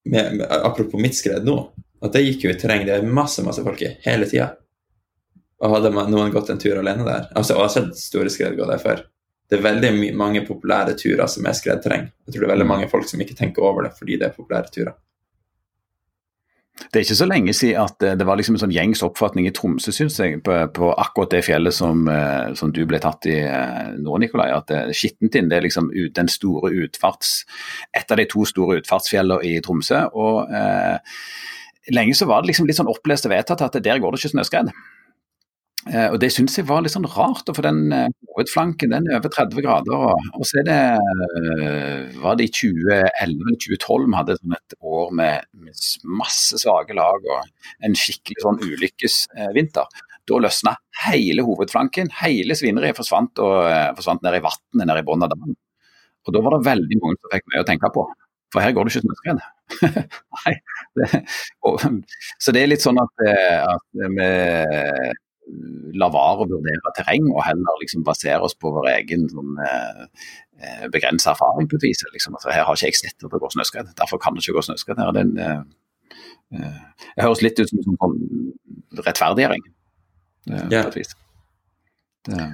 [0.09, 1.59] med, med, Apropos mitt skred nå,
[2.01, 4.55] at det gikk jo i terreng det er masse masse folk i hele tida.
[5.59, 8.55] Og hadde noen gått en tur alene der altså, Og jeg har sett store skred
[8.59, 9.03] gå der før.
[9.49, 12.09] Det er veldig mange populære turer som er skredterreng.
[12.27, 12.73] Jeg tror det er veldig mm.
[12.75, 14.97] mange folk som ikke tenker over det fordi det er populære turer.
[16.79, 19.51] Det er ikke så lenge siden at det var liksom en sånn gjengs oppfatning i
[19.51, 23.35] Tromsø synes jeg, på, på akkurat det fjellet som, eh, som, du ble tatt i
[23.41, 24.47] eh, nå, Nikolai.
[24.55, 27.41] At Skittentind er liksom ut, den store utfarts,
[27.91, 30.05] et av de to store utfartsfjellene i Tromsø.
[30.13, 31.19] og eh,
[31.89, 34.35] Lenge så var det liksom litt sånn opplest og vedtatt at der går det ikke
[34.37, 34.71] snøskred.
[35.89, 39.17] Eh, og Det syns jeg var litt sånn rart, for den eh, hovedflanken den er
[39.19, 40.03] over 30 grader.
[40.37, 45.49] Og, så det eh, var det i 2011 2012 vi hadde sånn et år med,
[46.19, 50.05] masse svake lag og en skikkelig sånn ulykkesvinter.
[50.29, 50.75] Da løsna
[51.07, 53.63] hele hovedflanken, hele svineriet forsvant og
[53.97, 55.55] forsvant ned i vannet nede i bunnen av dammen.
[56.27, 58.03] Og da var det veldig mange som fikk mye å tenke på.
[58.53, 59.41] For her går det ikke snøskred.
[60.41, 60.53] Nei.
[62.41, 64.29] Så det er litt sånn at, at vi
[65.99, 70.05] la være å vurdere terreng, og heller liksom basere oss på vår egen sånn, eh,
[70.59, 72.03] eh begrensa erfaring på et vis.
[72.13, 72.37] Liksom.
[72.37, 74.65] Altså, her har ikke jeg sett at det går snøskred, derfor kan det ikke gå
[74.69, 75.11] snøskred her.
[75.15, 75.61] Den, eh,
[76.55, 79.63] eh, det høres litt ut som en sånn rettferdiggjøring,
[80.51, 80.83] eh, yeah.
[80.83, 81.15] på et vis.
[82.29, 82.45] Det,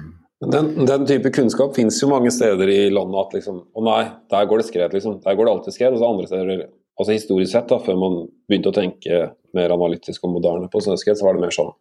[0.52, 4.48] den, den, type kunnskap finnes jo mange steder i landet at liksom Å nei, der
[4.48, 5.20] går det skred, liksom.
[5.24, 5.96] Der går det alltid skred.
[5.96, 9.22] Og så andre steder altså Historisk sett, da, før man begynte å tenke
[9.56, 11.72] mer analytisk og moderne på snøskred, så var det mer sånn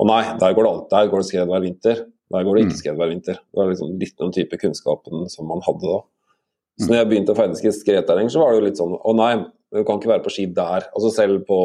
[0.00, 2.02] og nei, der går det, alt, der går det skred hver vinter.
[2.34, 2.80] Der går det ikke mm.
[2.80, 3.38] skred hver vinter.
[3.38, 6.00] Det var liksom litt den type kunnskapen som man hadde da.
[6.80, 9.12] Så når jeg begynte å ferdes i skredterreng, så var det jo litt sånn Å
[9.14, 9.34] nei,
[9.70, 10.88] du kan ikke være på ski der.
[10.90, 11.58] Altså selv på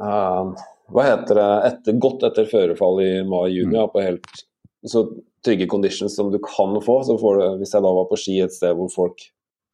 [0.00, 0.54] uh,
[0.94, 3.90] Hva heter det etter, Godt etter førefall i mai-juni, mm.
[3.92, 4.46] på helt
[4.88, 5.04] så
[5.44, 7.02] trygge conditions som du kan få.
[7.04, 9.26] Så får du, hvis jeg da var på ski et sted hvor folk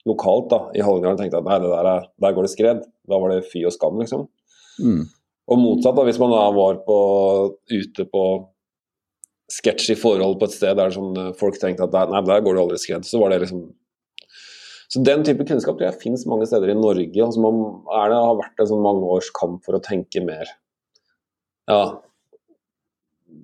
[0.06, 3.18] lokalt da, i Hallingdal tenkte at nei, det der, er, der går det skred, da
[3.22, 4.26] var det fy og skam, liksom.
[4.82, 5.06] Mm.
[5.46, 6.98] Og motsatt, da, hvis man da var på,
[7.70, 8.22] ute på
[9.52, 12.80] sketsjy forhold på et sted der sånn, folk tenkte at nei, der går det aldri
[12.82, 13.68] skred, så var det liksom
[14.90, 17.22] Så den type kunnskap tror jeg finnes mange steder i Norge.
[17.22, 17.56] Altså man
[17.90, 20.50] er det, har vært en sånn mange års kamp for å tenke mer
[21.70, 21.98] Ja,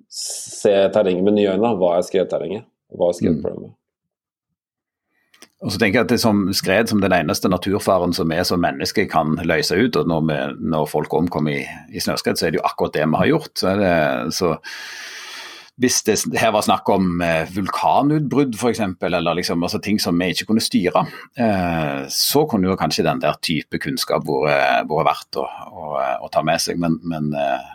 [0.07, 1.73] se terrenget med nye øyne.
[1.79, 2.67] Hva er skredterrenget?
[2.93, 3.73] Hva er skredproblemet?
[3.73, 3.82] Mm.
[5.63, 8.61] Og så tenker jeg at det som Skred som den eneste naturfaren som vi som
[8.63, 9.95] mennesker kan løse ut.
[9.95, 10.37] og Når, vi,
[10.73, 13.53] når folk omkommer i, i, snøskred, så er det jo akkurat det vi har gjort.
[13.59, 13.93] Så, det,
[14.35, 14.51] så
[15.79, 20.33] Hvis det her var snakk om eh, vulkanutbrudd f.eks., eller liksom, altså ting som vi
[20.35, 21.05] ikke kunne styre,
[21.39, 25.95] eh, så kunne jo kanskje den der type kunnskap vært, verdt å, å,
[26.27, 26.77] å, ta med seg.
[26.83, 27.71] Men, men eh,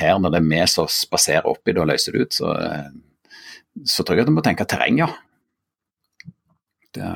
[0.00, 2.90] her, når det er vi som spaserer oppi det og løser det ut, så, eh,
[3.84, 5.12] så tror jeg at vi må tenke terreng, ja.
[6.96, 7.10] Det...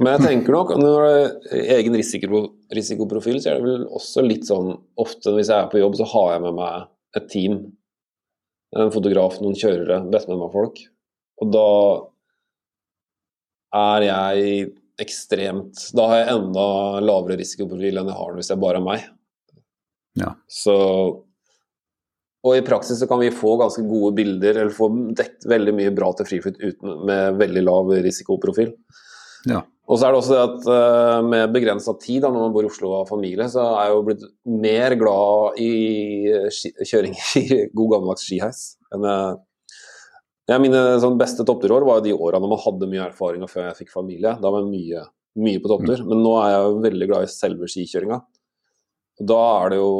[0.00, 2.42] Men jeg tenker nok, når det er egen risiko,
[2.74, 4.72] risikoprofil, så er det vel også litt sånn
[5.02, 6.86] Ofte hvis jeg er på jobb, så har jeg med meg
[7.18, 7.58] et team.
[8.72, 10.80] En fotograf, noen kjørere, best med meg folk.
[11.42, 11.68] Og da
[13.72, 14.70] er jeg
[15.00, 16.64] ekstremt Da har jeg enda
[17.02, 19.06] lavere risikoprofil enn jeg har hvis jeg bare er meg.
[20.20, 20.34] Ja.
[20.52, 20.74] Så
[22.42, 25.92] og i praksis så kan vi få ganske gode bilder, eller få dekt veldig mye
[25.94, 28.72] bra til friflyt uten, med veldig lav risikoprofil.
[29.50, 29.62] Ja.
[29.90, 32.66] Og så er det også det at uh, med begrensa tid, da, når man bor
[32.66, 34.26] i Oslo og har familie, så er jeg jo blitt
[34.62, 35.72] mer glad i
[36.90, 37.42] kjøring i
[37.78, 38.62] god gammeldags skiheis
[38.94, 39.40] enn jeg
[40.50, 43.50] ja, Mine sånn, beste toppturår var jo de åra når man hadde mye erfaring og
[43.52, 44.34] før jeg fikk familie.
[44.42, 45.04] Da var jeg mye,
[45.38, 46.02] mye på topptur.
[46.02, 46.08] Mm.
[46.10, 48.18] Men nå er jeg jo veldig glad i selve skikjøringa.
[49.30, 49.92] Da er det jo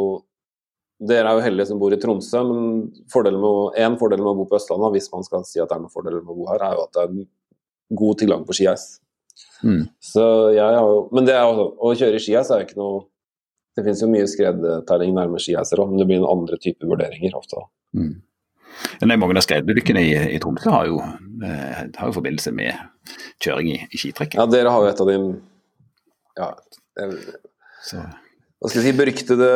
[1.08, 4.36] dere er jo heldige som bor i Tromsø, men fordelen med, en fordel med å
[4.38, 6.50] bo på Østlandet, hvis man skal si at det er noen fordeler med å bo
[6.50, 7.24] her, er jo at det er
[8.02, 8.86] god tilgang på skiheis.
[9.66, 9.86] Mm.
[10.02, 13.00] Så jeg har jo, men det er å kjøre skiheis er jo ikke noe
[13.72, 17.32] Det finnes jo mye skredterreng nærme skiheiser òg, men det blir en andre type vurderinger
[17.38, 17.62] ofte.
[17.96, 18.18] Mm.
[19.00, 20.98] Men mange av skredulykkene i, i Tromsø har jo,
[21.40, 22.76] eh, har jo forbindelse med
[23.40, 24.36] kjøring i, i skitrekket.
[24.36, 25.16] Ja, dere har jo et av de
[26.36, 26.50] ja,
[27.88, 28.04] så
[28.62, 29.46] hva skal jeg si, beryktede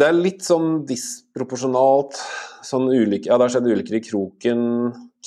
[0.00, 2.16] Det er litt sånn disproporsjonalt
[2.64, 4.62] sånn ulike, Ja, det har skjedd ulykker i Kroken,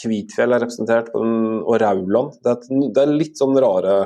[0.02, 2.40] Kvitfjell er representert, og Rauland.
[2.42, 4.00] Det er, det er, litt sånn rare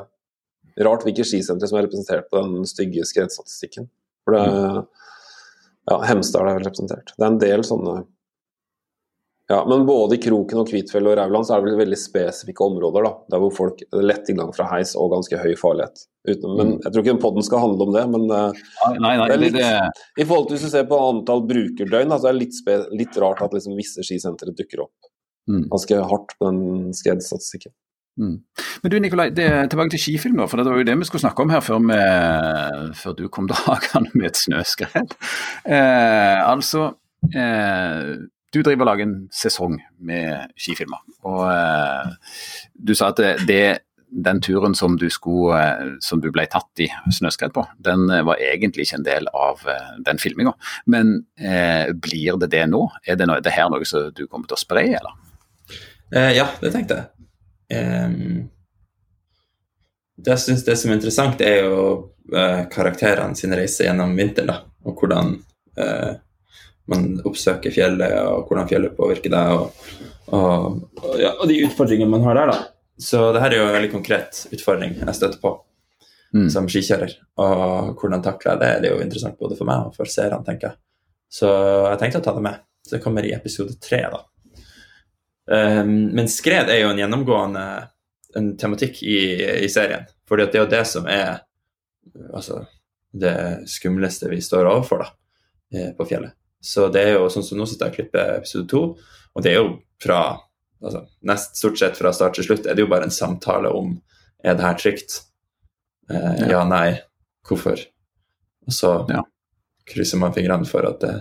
[0.84, 3.88] Rart hvilke skisentre som er representert på den stygge skredstatistikken.
[4.28, 4.44] For det
[5.86, 7.14] Ja, Hemsedal er vel representert.
[7.14, 8.00] Det er en del sånne
[9.47, 12.65] ja, men både i Kroken og Kvitfjell og Rauland så er det vel veldig spesifikke
[12.65, 13.05] områder.
[13.05, 16.08] da, Der hvor folk lett tilgang fra heis og ganske høy farlighet.
[16.25, 16.79] Uten, men mm.
[16.81, 18.63] Jeg tror ikke podden skal handle om det, men eh,
[18.97, 19.69] nei, nei, det litt, det...
[20.17, 23.21] i forhold til hvis du ser på antall brukerdøgn, så er det litt, spe, litt
[23.21, 25.12] rart at liksom visse skisentre dukker opp
[25.51, 25.67] mm.
[25.69, 27.75] ganske hardt på den skredstatistikken.
[28.17, 28.38] Mm.
[28.81, 31.45] Men du Nikolai, det, tilbake til skifilm, for det var jo det vi skulle snakke
[31.45, 35.17] om her før, med, før du kom dragende med et snøskred.
[35.69, 36.95] Eh, altså
[37.29, 38.15] eh,
[38.56, 41.02] du driver og lager en sesong med skifilmer.
[41.28, 42.13] Og eh,
[42.74, 43.63] du sa at det,
[44.15, 45.60] den turen som du, skulle,
[46.04, 49.65] som du ble tatt i snøskred på, den var egentlig ikke en del av
[50.08, 50.56] den filminga.
[50.91, 52.86] Men eh, blir det det nå?
[53.04, 55.22] Er det, no, det her noe som du kommer til å spre, eller?
[56.15, 57.12] Eh, ja, det tenkte jeg.
[57.76, 58.44] Um,
[60.22, 61.80] det jeg syns det som er interessant, er jo
[62.72, 64.48] karakterene sin reise gjennom vinteren.
[64.50, 65.36] da, Og hvordan
[66.91, 69.93] man oppsøker fjellet, og hvordan fjellet påvirker deg, og,
[70.30, 72.52] og, og, ja, og de utfordringene man har der.
[72.54, 72.60] da.
[73.02, 75.56] Så det her er jo en veldig konkret utfordring jeg støtter på
[76.36, 76.48] mm.
[76.54, 77.17] som skikjører.
[77.43, 80.43] Og hvordan takler jeg det, det er jo interessant både for meg og for seerne,
[80.48, 80.80] tenker jeg.
[81.36, 81.50] Så
[81.89, 82.63] jeg tenkte å ta det med.
[82.86, 84.21] Så det kommer i episode tre, da.
[85.45, 87.65] Um, men skred er jo en gjennomgående
[88.36, 89.19] en tematikk i,
[89.65, 90.08] i serien.
[90.28, 91.39] For det er jo det som er
[92.34, 92.63] altså,
[93.15, 93.36] det
[93.71, 95.08] skumleste vi står overfor da,
[95.74, 96.36] eh, på fjellet.
[96.65, 98.84] Så det er jo sånn som nå sitter jeg og klipper episode to,
[99.36, 100.21] og det er jo fra
[100.82, 103.95] altså, nest stort sett fra start til slutt er det jo bare en samtale om
[104.45, 105.19] er det her trygt.
[106.10, 106.49] Eh, ja.
[106.58, 106.97] ja, nei,
[107.47, 107.82] hvorfor?
[108.65, 109.23] Og så ja.
[109.89, 111.15] krysser man fingrene for at det,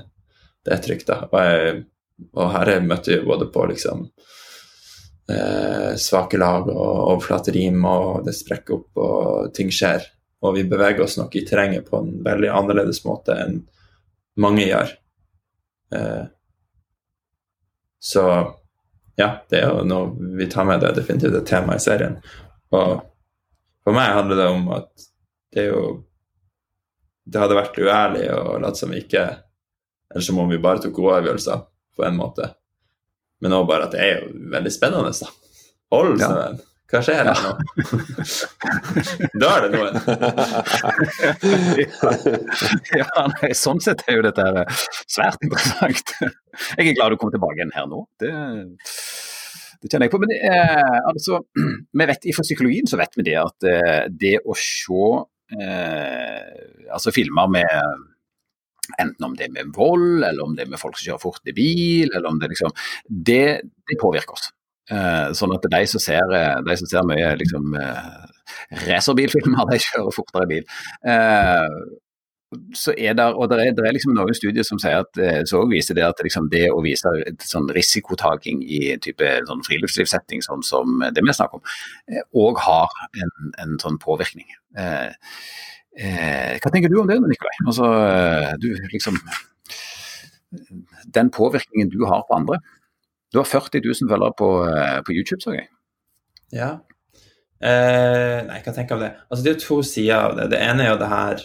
[0.64, 1.24] det er trygt, da.
[1.30, 1.82] Og jeg
[2.34, 4.04] og her møtte vi både på liksom
[5.30, 10.04] eh, svake lag og overflaterim, og det sprekker opp, og ting skjer.
[10.44, 13.62] Og vi beveger oss nok i terrenget på en veldig annerledes måte enn
[14.40, 14.92] mange gjør.
[15.94, 16.24] Eh,
[18.04, 18.24] så
[19.16, 22.18] ja, det er jo noe vi tar med det definitivt et tema i serien.
[22.74, 22.98] Og
[23.84, 24.90] for meg handler det om at
[25.54, 25.84] det er jo
[27.24, 29.22] Det hadde vært uærlig å late som ikke
[30.10, 31.62] Eller som om vi bare tok gode avgjørelser
[31.94, 32.48] på en måte.
[33.40, 35.30] Men òg bare at det er jo veldig spennende, da.
[35.94, 36.58] Hold snøen.
[36.58, 36.73] Ja.
[36.92, 37.52] Hva skjer her nå?
[39.40, 39.94] da er det noen.
[43.00, 44.44] ja, nei, sånn sett er jo dette
[45.08, 46.08] svært interessant.
[46.76, 48.00] Jeg er glad du kom tilbake igjen her nå.
[48.20, 48.30] Det,
[49.80, 50.22] det kjenner jeg på.
[50.22, 51.32] Men eh, altså,
[51.98, 55.04] vi vet, for psykologien så vet vi det at eh, det å se
[55.56, 56.52] eh,
[56.92, 57.70] altså filmer med
[59.00, 61.48] Enten om det er med vold, eller om det er med folk som kjører fort
[61.48, 62.68] i bil, eller om det liksom
[63.08, 64.52] Det, det påvirker oss.
[64.92, 66.32] Uh, sånn at de som ser,
[66.66, 68.24] de som ser mye liksom, uh,
[68.84, 70.66] racerbilfilmer, de kjører fortere bil.
[72.54, 75.18] Der, og det er, det er liksom noen studier som sier at
[75.50, 77.10] så viser det at liksom det å vise
[77.42, 81.64] sånn risikotaking i type sånn friluftslivssetting, sånn som det vi snakker om,
[82.44, 82.94] òg har
[83.24, 84.46] en, en, sånn påvirkning.
[84.78, 85.10] Eh,
[85.94, 87.54] Eh, hva tenker du om det, Nikolai?
[87.68, 89.18] Altså, eh, du, liksom,
[91.14, 92.58] den påvirkningen du har på andre.
[93.34, 95.66] Du har 40 000 følgere på, eh, på, YouTube, så jeg.
[96.54, 96.70] Ja.
[97.58, 99.12] Eh, nei, hva tenker jeg om det?
[99.26, 100.48] Altså, det er to sider av det.
[100.52, 101.42] Det ene er jo det her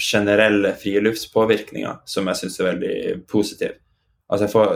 [0.00, 2.94] generelle friluftspåvirkninga, som jeg syns er veldig
[3.28, 3.74] positiv.
[4.32, 4.72] Altså får,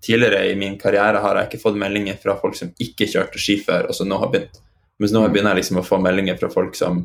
[0.00, 3.58] tidligere i min karriere har jeg ikke fått meldinger fra folk som ikke kjørte ski
[3.60, 4.56] før, og som nå har begynt.
[5.02, 7.04] Mens nå begynner jeg liksom å få meldinger fra folk som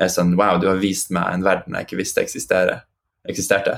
[0.00, 3.76] er sånn Wow, du har vist meg en verden jeg ikke visste eksisterte.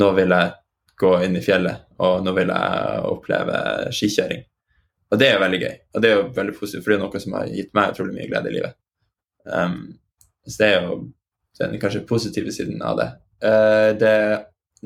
[0.00, 0.56] Nå vil jeg
[1.00, 3.56] gå inn i fjellet, og nå vil jeg oppleve
[3.96, 4.44] skikjøring.
[5.10, 5.72] Og det er veldig gøy.
[5.94, 8.14] Og det er jo veldig positivt, for det er noe som har gitt meg utrolig
[8.14, 8.76] mye glede i livet.
[9.48, 9.80] Um,
[10.46, 11.00] så det er jo
[11.60, 13.08] den kanskje positive siden av det.
[13.42, 14.14] Uh, det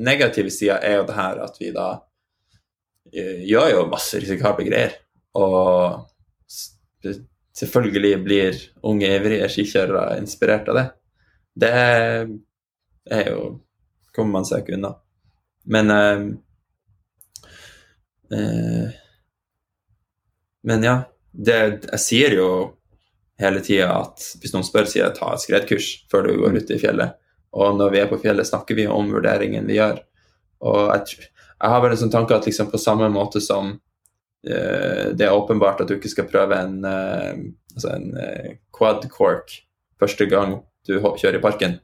[0.01, 4.97] negative sida er jo det her at vi da uh, gjør jo masse risikable greier.
[5.37, 6.01] Og
[7.55, 10.87] selvfølgelig blir unge, ivrige skikjørere inspirert av det.
[11.55, 13.41] Det er jo
[14.15, 14.95] kommer man seg ikke unna.
[15.65, 16.23] Men eh,
[18.37, 18.95] eh,
[20.61, 20.95] Men ja.
[21.35, 21.55] Det,
[21.91, 22.49] jeg sier jo
[23.41, 26.69] hele tida at hvis noen spør, sier jeg ta et skredkurs før du går ut
[26.71, 27.17] i fjellet.
[27.59, 29.99] Og når vi er på fjellet, snakker vi om vurderingen vi gjør.
[30.63, 35.05] Og jeg, jeg har bare en sånn tanke at liksom på samme måte som uh,
[35.11, 37.35] det er åpenbart at du ikke skal prøve en, uh,
[37.75, 39.57] altså en uh, quad cork
[39.99, 41.79] første gang du kjører i parken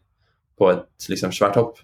[0.60, 1.80] på et liksom, svært hopp,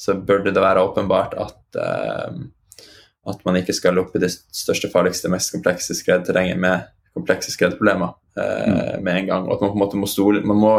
[0.00, 5.28] så burde det være åpenbart at, at man ikke skal opp i det største, farligste,
[5.28, 9.02] mest komplekse skredterrenget med komplekse skredproblemer mm.
[9.04, 9.46] med en gang.
[9.48, 10.72] Og at man på en måte må stole man må,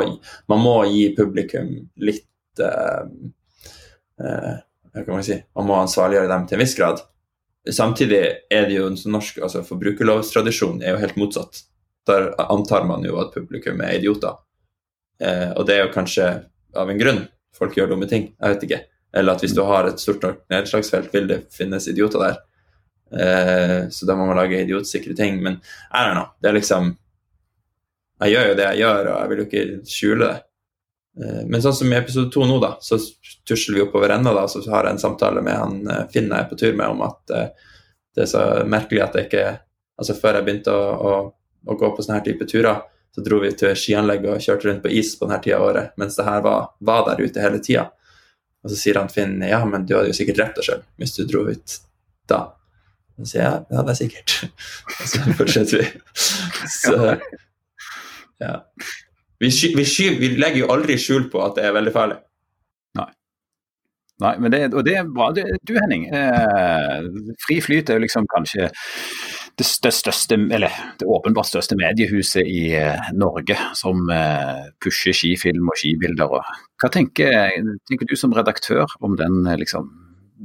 [0.49, 1.69] man må gi publikum
[2.01, 3.05] litt uh,
[4.23, 4.53] uh,
[4.91, 7.03] Hva kan man si Man må ansvarliggjøre dem til en viss grad.
[7.69, 11.61] Samtidig er det jo en sånn norsk altså Forbrukerlovstradisjon er jo helt motsatt.
[12.09, 14.39] Der antar man jo at publikum er idioter.
[15.21, 16.31] Eh, og det er jo kanskje
[16.73, 17.21] av en grunn
[17.53, 18.31] folk gjør dumme ting.
[18.33, 18.79] Jeg vet ikke.
[19.13, 22.39] Eller at hvis du har et stort nok nedslagsfelt, vil det finnes idioter der.
[23.11, 25.41] Eh, så da må man lage idiotsikre ting.
[25.43, 25.59] Men
[25.91, 26.31] I don't know.
[26.41, 26.95] Det er liksom
[28.21, 30.39] Jeg gjør jo det jeg gjør, og jeg vil jo ikke skjule det.
[31.19, 32.99] Eh, men sånn som i episode to nå, da, så
[33.47, 36.37] tusler vi oppover enda, da, så har jeg en samtale med han eh, Finn jeg
[36.37, 37.73] er på tur med, om at eh,
[38.15, 39.45] det er så merkelig at jeg ikke
[40.01, 41.09] Altså før jeg begynte å, å,
[41.69, 42.79] å gå på sånne her type turer,
[43.13, 45.91] Så dro vi til skianlegget og kjørte rundt på is på denne tida av året,
[45.99, 47.83] mens det her var, var der ute hele tida.
[48.61, 51.15] Og så sier han Finn ja, men du hadde jo sikkert drept deg sjøl hvis
[51.17, 51.77] du dro ut
[52.29, 52.41] da.
[53.17, 54.35] Og så sier jeg ja, det er sikkert.
[54.99, 55.87] Og så fortsetter vi.
[56.77, 56.97] Så
[58.41, 58.57] ja.
[59.41, 62.21] Vi, sky, vi, sky, vi legger jo aldri skjul på at det er veldig farlig.
[64.21, 65.31] Nei, men det, og det er bra.
[65.33, 67.05] Du Henning, eh,
[67.41, 68.69] Fri Flyt er jo liksom kanskje
[69.61, 75.79] det, største, eller det åpenbart største mediehuset i eh, Norge som eh, pusher skifilm og
[75.79, 76.35] skibilder.
[76.81, 77.53] Hva tenker,
[77.89, 79.89] tenker, du som redaktør om den, eh, liksom,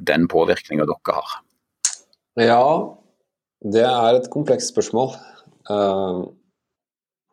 [0.07, 1.37] den påvirkninga dere har?
[2.37, 2.65] Ja,
[3.65, 5.15] det er et komplekst spørsmål.
[5.71, 6.29] Uh,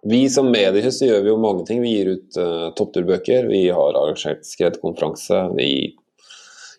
[0.07, 1.81] vi som mediehus gjør vi jo mange ting.
[1.83, 5.69] Vi gir ut uh, toppturbøker, vi har arrangert skredkonferanse, vi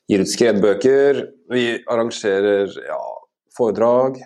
[0.08, 1.20] gir ut skredbøker,
[1.52, 3.02] vi arrangerer ja,
[3.56, 4.18] foredrag,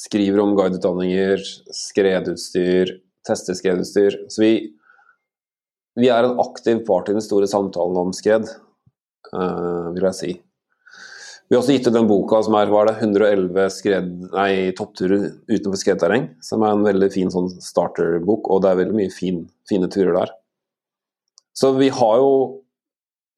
[0.00, 1.42] skriver om guideutdanninger,
[1.74, 2.94] skredutstyr,
[3.26, 4.16] tester skredutstyr.
[4.32, 4.52] Så vi,
[6.00, 8.48] vi er en aktiv part i den store samtalen om skred,
[9.34, 10.32] uh, vil jeg si.
[11.50, 15.32] Vi har også gitt ut den boka som er var det, 111 skred, nei, toppturer
[15.50, 16.28] utenfor skredterreng.
[16.46, 20.14] Som er en veldig fin sånn starterbok, og det er veldig mye fin, fine turer
[20.14, 20.34] der.
[21.58, 22.32] Så vi har jo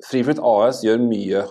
[0.03, 1.44] Friflyt AS gjør mye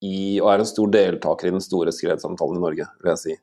[0.00, 3.34] i, og er en stor deltaker i den store skredsamtalen i Norge, vil jeg si.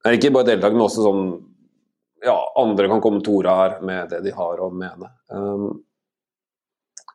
[0.00, 1.22] Det er ikke bare deltaker, men også sånn
[2.24, 5.08] Ja, andre kan komme til orde her med det de har å mene.
[5.32, 5.80] Um,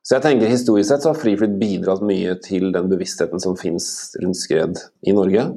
[0.06, 3.88] så jeg tenker historisk sett så har Friflyt bidratt mye til den bevisstheten som finnes
[4.22, 5.48] rundt skred i Norge.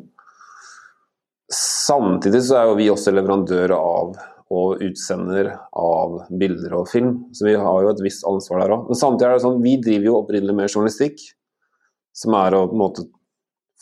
[1.53, 7.13] Samtidig så er jo vi også leverandør av og utsender av bilder og film.
[7.37, 8.87] Så vi har jo et visst ansvar der òg.
[8.89, 11.25] Men samtidig er det sånn, vi driver jo opprinnelig med journalistikk,
[12.17, 13.05] som er å på en måte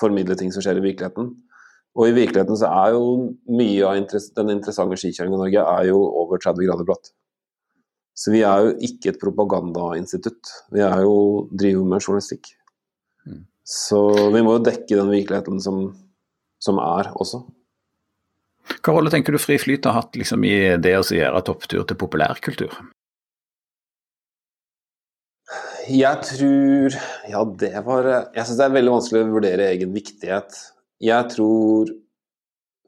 [0.03, 1.31] formidle ting som skjer i virkeligheten.
[1.97, 3.05] Og i virkeligheten så er jo
[3.49, 3.97] mye av
[4.37, 7.13] den interessante skikjøringa i Norge er jo over 30 grader bratt.
[8.17, 10.53] Så vi er jo ikke et propagandainstitutt.
[10.73, 11.17] Vi er jo,
[11.53, 12.53] driver med journalistikk.
[13.29, 13.43] Mm.
[13.65, 14.01] Så
[14.33, 15.89] vi må jo dekke den virkeligheten som,
[16.63, 17.43] som er også.
[18.77, 22.01] Hva rolle tenker du Fri Flyt har hatt liksom, i det å gjøre topptur til
[22.01, 22.77] populærkultur?
[25.87, 26.97] Jeg tror
[27.31, 30.57] Ja, det var Jeg syns det er veldig vanskelig å vurdere egen viktighet.
[31.03, 31.93] Jeg tror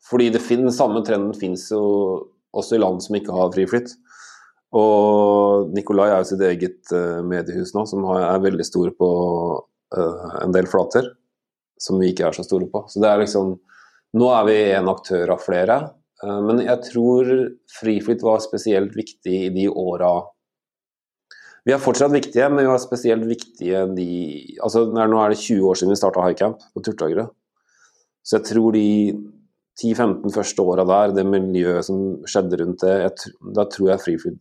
[0.08, 1.82] Fordi den samme trenden finnes jo
[2.56, 3.90] også i land som ikke har friflytt.
[4.72, 9.08] Og Nikolai er jo sitt eget uh, mediehus nå, som er veldig store på
[9.60, 11.10] uh, en del flater.
[11.76, 12.86] Som vi ikke er så store på.
[12.88, 13.58] Så det er liksom
[14.16, 15.76] nå er vi en aktør av flere,
[16.24, 17.32] eh, men jeg tror
[17.78, 20.12] friflytt var spesielt viktig i de åra
[21.66, 24.06] Vi er fortsatt viktige, men vi var spesielt viktige de
[24.64, 27.26] altså Nå er det 20 år siden vi starta Highcamp på Turtagerø.
[28.26, 28.88] Så jeg tror de
[29.78, 34.40] 10-15 første åra der, det miljøet som skjedde rundt det, jeg, da tror jeg friflyt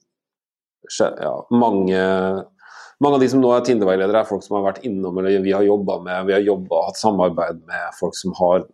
[0.99, 1.99] ja, mange,
[3.03, 5.53] mange av de som nå er Tinder-veiledere, er folk som har vært innom eller vi
[5.55, 6.27] har jobba med.
[6.29, 8.65] Vi har jobbet, hatt samarbeid med folk som har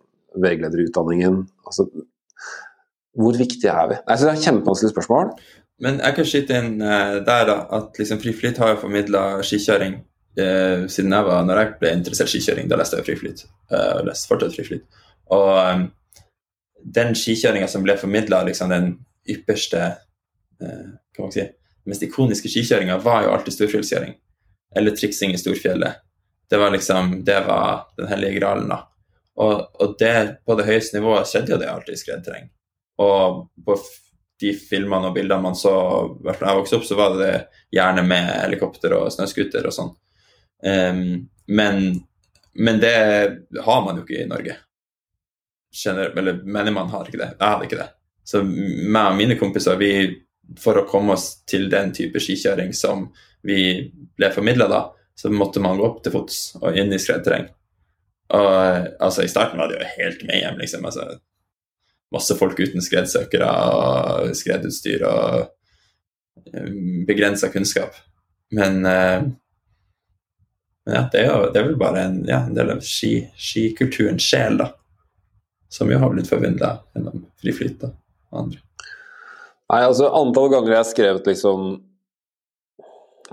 [0.44, 1.44] veilederutdanningen.
[1.68, 1.88] Altså,
[3.20, 4.00] hvor viktig er vi?
[4.08, 5.36] Synes Det er et kjempevanskelig spørsmål.
[5.84, 10.00] Men jeg kan skyte inn uh, der da, at liksom Friflyt har jo formidla skikjøring
[10.40, 12.70] uh, siden jeg var, når jeg ble interessert i skikjøring.
[12.72, 15.02] Da leste jeg Friflyt, uh, og leste fortsatt Friflyt.
[15.34, 15.88] Og um,
[16.98, 18.96] den skikjøringa som ble formidla, liksom den
[19.30, 19.94] ypperste
[20.64, 21.44] hva man si,
[21.90, 24.14] mest ikoniske skikjøringa, var jo alltid storfjellskjøring.
[24.76, 26.02] Eller triksing i Storfjellet.
[26.50, 28.80] Det var liksom, det var den hellige gralen, da.
[29.36, 30.14] Og, og det,
[30.46, 32.50] på det høyeste nivået skjedde jo det alltid i skredterreng.
[33.02, 33.78] Og på
[34.44, 35.74] de filmene og bildene man så,
[36.22, 37.34] da jeg vokste opp, så var det
[37.74, 39.94] gjerne med helikopter og snøscooter og sånn.
[40.64, 42.04] Um, men,
[42.54, 42.96] men, det
[43.66, 44.58] har man jo ikke i Norge.
[45.74, 47.32] Kjenner, eller mener man har ikke det.
[47.40, 47.90] Jeg hadde ikke det.
[48.24, 49.92] Så meg og mine kompiser, vi,
[50.60, 53.10] for å komme oss til den type skikjøring som
[53.44, 53.58] vi
[54.16, 54.86] ble formidla da,
[55.20, 57.00] så måtte man gå opp til fots og inn i.
[58.34, 58.48] Og
[59.04, 60.88] altså, i starten var det jo helt med hjem, liksom.
[60.88, 61.20] Altså,
[62.14, 65.38] masse folk uten skredsøkere og skredutstyr og
[66.54, 67.98] um, begrensa kunnskap.
[68.54, 69.28] Men, uh,
[70.86, 73.14] men ja, det er jo det er vel bare en, ja, en del av ski,
[73.40, 74.74] skikulturens sjel, da.
[75.72, 77.96] Som jo har blitt forvandla gjennom friflyt og
[78.44, 78.60] andre.
[79.72, 81.72] Nei, altså antall ganger jeg har skrevet liksom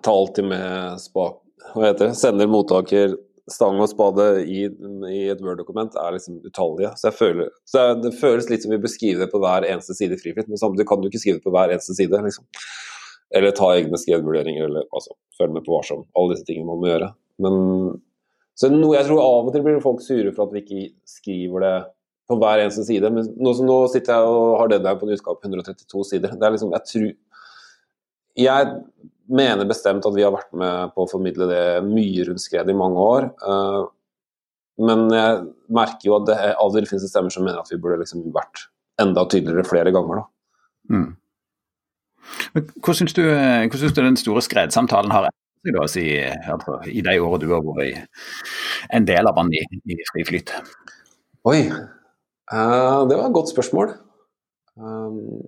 [0.00, 1.40] Ta til med spak
[1.74, 2.16] Hva heter det?
[2.16, 3.16] Sender, mottaker,
[3.50, 4.62] stang og spade i,
[5.10, 6.92] i et Word-dokument er liksom utallige.
[6.96, 10.20] Så, føler, så det føles litt som vi beskriver det på hver eneste side i
[10.20, 12.22] Friflyt, men samtidig kan du ikke skrive det på hver eneste side.
[12.24, 12.46] liksom.
[13.36, 16.06] Eller ta egne skredvurderinger, eller altså, følge med på varsom.
[16.18, 17.12] Alle disse tingene man må gjøre.
[17.40, 17.56] Men
[18.58, 21.64] så noe jeg tror av og til blir folk sure for at vi ikke skriver
[21.64, 21.76] det
[22.30, 23.10] på hver eneste side.
[23.14, 26.34] Men nå, nå sitter jeg og har deadline på en utgave på 132 sider.
[26.34, 27.10] Det er liksom, jeg tror
[28.38, 28.66] Jeg
[29.30, 32.76] mener bestemt at vi har vært med på å formidle det mye rundt skred i
[32.76, 33.26] mange år.
[33.42, 33.88] Uh,
[34.80, 35.40] men jeg
[35.76, 38.00] merker jo at det av og til finnes det stemmer som mener at vi burde
[38.00, 38.68] liksom vært
[39.02, 40.22] enda tydeligere flere ganger.
[40.22, 40.94] da.
[40.94, 41.10] Mm.
[42.84, 45.28] Hva syns du, du, den store skredsamtalen har
[45.68, 46.04] da, si,
[46.48, 48.06] altså, i de årene du har vært
[48.96, 50.54] en del av den i, i fri flyt?
[51.48, 53.94] Oi, uh, det var et godt spørsmål.
[54.80, 55.40] Um,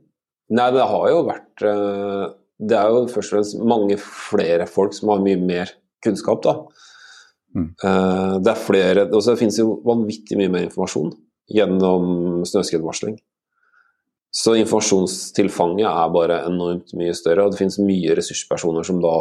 [0.52, 4.92] nei, det har jo vært uh, Det er jo først og fremst mange flere folk
[4.96, 5.72] som har mye mer
[6.04, 6.56] kunnskap, da.
[7.56, 7.68] Mm.
[7.84, 11.12] Uh, det er flere Og så finnes jo vanvittig mye mer informasjon
[11.52, 13.18] gjennom snøskredvarsling.
[14.32, 19.18] Så informasjonstilfanget er bare enormt mye større, og det finnes mye ressurspersoner som da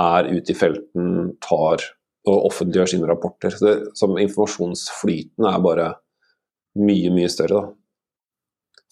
[0.00, 1.84] er ute i felten, tar
[2.24, 3.52] og offentliggjør sine rapporter.
[3.52, 5.88] Så det, som informasjonsflyten er bare
[6.80, 7.80] mye, mye større, da.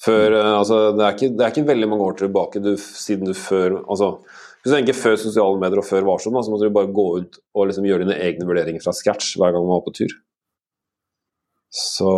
[0.03, 3.29] Før, eh, altså, det, er ikke, det, er ikke, veldig mange år tilbake du, siden
[3.29, 4.17] du før altså,
[4.59, 7.39] Hvis du tenker før sosiale medier og før Varsom, så måtte du bare gå ut
[7.55, 10.17] og liksom gjøre dine egne vurderinger fra scratch hver gang du var på tur.
[11.73, 12.11] Så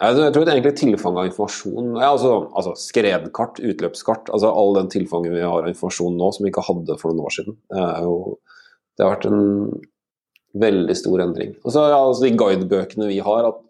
[0.00, 5.34] jeg tror egentlig tilfanget av informasjon ja, altså, altså, Skredkart, utløpskart, altså all den tilfanget
[5.34, 7.58] vi har av informasjon nå som vi ikke hadde for noen år siden.
[7.68, 8.14] Det, jo,
[8.96, 9.42] det har vært en
[10.64, 11.52] veldig stor endring.
[11.60, 13.60] Og så ja, altså De guidebøkene vi har, at,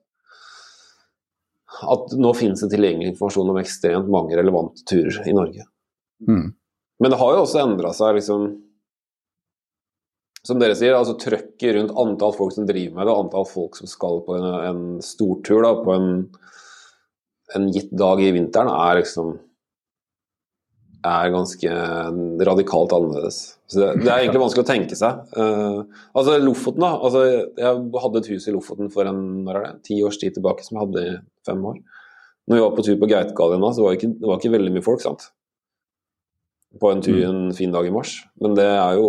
[1.96, 5.66] at nå finnes det tilgjengelig informasjon om ekstremt mange relevante turer i Norge.
[6.30, 6.52] Mm.
[7.00, 8.20] Men det har jo også endra seg.
[8.20, 8.52] liksom
[10.46, 13.90] som dere sier, altså trøkket rundt antall folk som driver med det, antall folk som
[13.90, 16.10] skal på en, en stortur da, på en,
[17.56, 19.36] en, gitt dag i vinteren, er liksom
[21.00, 21.76] er ganske
[22.44, 23.38] radikalt annerledes.
[23.72, 25.22] Så det, det er egentlig vanskelig å tenke seg.
[25.32, 26.90] Uh, altså Lofoten, da.
[26.92, 27.22] Altså,
[27.56, 30.66] jeg hadde et hus i Lofoten for en når er det, ti års tid tilbake,
[30.66, 31.14] som jeg hadde i
[31.48, 31.78] fem år.
[32.50, 34.84] Når vi var på tur på Geitgallen, så var ikke, det var ikke veldig mye
[34.84, 35.00] folk.
[35.00, 35.30] sant?
[36.84, 38.18] På en tur en fin dag i mars.
[38.44, 39.08] Men det er jo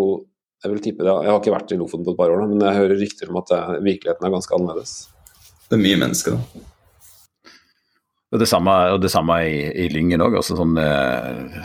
[0.62, 1.14] jeg vil tippe det.
[1.26, 3.40] Jeg har ikke vært i Lofoten på et par år, men jeg hører rykter om
[3.42, 4.96] at er, virkeligheten er ganske annerledes.
[5.68, 6.68] Det er mye mennesker, da.
[8.32, 10.38] Og det samme, og det samme i, i Lyngen òg.
[10.40, 11.58] Altså sånn, eh,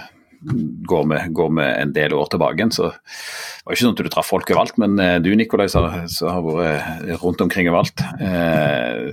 [0.90, 4.10] går, med, går med en del år tilbake så det var ikke sånn at du
[4.10, 4.80] traff folk overalt.
[4.82, 8.02] Men eh, du Nikolai, som har vært rundt omkring overalt.
[8.18, 9.12] Eh,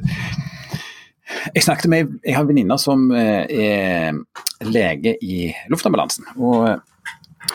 [1.54, 4.18] jeg snakket med, jeg har en venninne som eh, er
[4.64, 6.32] lege i luftambulansen.
[6.40, 6.82] og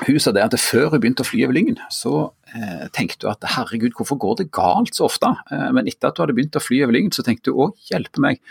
[0.07, 3.35] hun sa det at før hun begynte å fly over Lyngen, så eh, tenkte hun
[3.35, 5.31] at herregud, hvorfor går det galt så ofte?
[5.53, 7.71] Eh, men etter at hun hadde begynt å fly over Lyngen, så tenkte hun å,
[7.91, 8.43] hjelpe meg.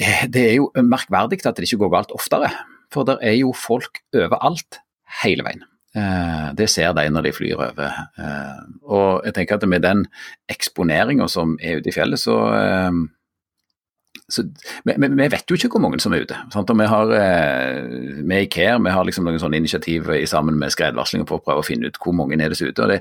[0.00, 2.52] Eh, det er jo merkverdig at det ikke går galt oftere,
[2.90, 4.80] for det er jo folk overalt
[5.20, 5.66] hele veien.
[5.96, 7.96] Eh, det ser de når de flyr over.
[8.18, 10.04] Eh, og jeg tenker at med den
[10.50, 13.00] eksponeringa som er ute i fjellet, så eh,
[14.32, 14.44] så,
[14.86, 16.36] vi, vi, vet jo ikke hvor mange som er ute.
[16.54, 16.70] Sant?
[16.72, 20.72] Og vi har eh, med i CARE vi har liksom noen sånne initiativ sammen med
[20.74, 22.84] skredvarslinger for å prøve å finne ut hvor mange er det som er ute.
[22.86, 23.00] og det,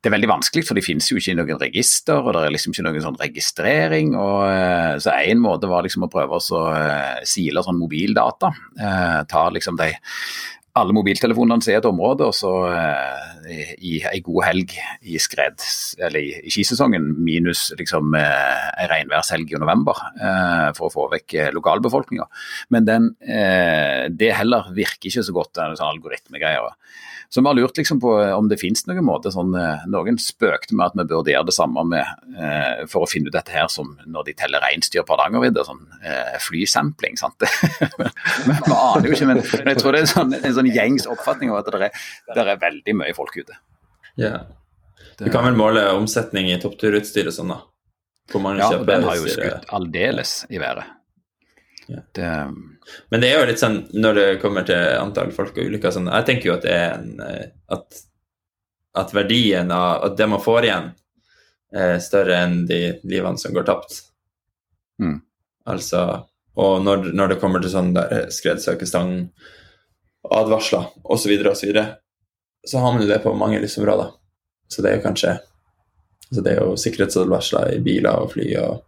[0.00, 2.56] det, er veldig vanskelig, for det finnes jo ikke i noen register, og det er
[2.56, 4.12] liksom ikke noen sånn registrering.
[4.20, 8.52] og eh, Så én måte var liksom å prøve å eh, sile sånn mobildata.
[8.76, 9.92] Eh, ta liksom de
[10.76, 14.74] alle mobiltelefonene som er et område, og så eh, i ei god helg
[15.06, 15.62] i skred,
[16.00, 21.36] eller i, i skisesongen, minus liksom eh, regnværshelg i november, eh, for å få vekk
[21.38, 22.28] eh, lokalbefolkninga.
[22.74, 26.74] Men den, eh, det heller virker ikke så godt, den sånn algoritmegreier.
[27.28, 30.18] Så vi har lurt liksom på eh, om det finnes noen måte sånn eh, Noen
[30.22, 33.54] spøkte med at vi burde gjøre det samme med, eh, for å finne ut dette
[33.54, 37.18] her som når de teller reinsdyr på Hardangervidda, sånn eh, flysampling.
[37.20, 37.46] sant?
[38.00, 38.12] men,
[38.50, 41.52] vi aner jo ikke, men, men, jeg tror det er sånn, en sånn gjengs oppfatning
[41.52, 43.58] av at det er, det er veldig mye folk ute.
[44.20, 44.46] Ja.
[45.20, 47.62] Du kan vel måle omsetning i toppturutstyr og sånn, da?
[48.58, 50.95] ja, den har jo skutt aldeles i været.
[51.86, 52.02] Ja.
[52.12, 52.30] Det,
[53.10, 56.10] men det er jo litt sånn når det kommer til antall folk og ulykker sånn,
[56.10, 57.44] Jeg tenker jo at det er en eh,
[57.76, 58.00] at,
[58.98, 60.88] at verdien av at det man får igjen,
[61.76, 64.00] er større enn de livene som går tapt.
[65.02, 65.20] Mm.
[65.66, 66.02] Altså
[66.56, 69.28] Og når, når, det kommer til sånn der skredsøkestang,
[70.32, 71.84] advarsler osv., og så,
[72.66, 74.14] så har man jo det på mange livsområder.
[74.72, 75.36] Så det er jo kanskje
[76.26, 78.80] så Det er jo sikkerhetsadvarsler i biler og fly og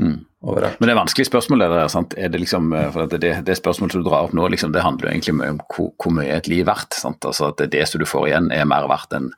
[0.00, 0.20] Mm.
[0.42, 1.60] Men det er vanskelig spørsmål.
[1.62, 2.14] Det, der, sant?
[2.18, 5.06] Er det, liksom, eh, for det, det spørsmålet du drar opp nå, liksom, det handler
[5.06, 6.96] jo egentlig mye om hvor, hvor mye et liv er verdt.
[6.98, 7.22] Sant?
[7.28, 9.28] Altså at Det som du får igjen er mer verdt enn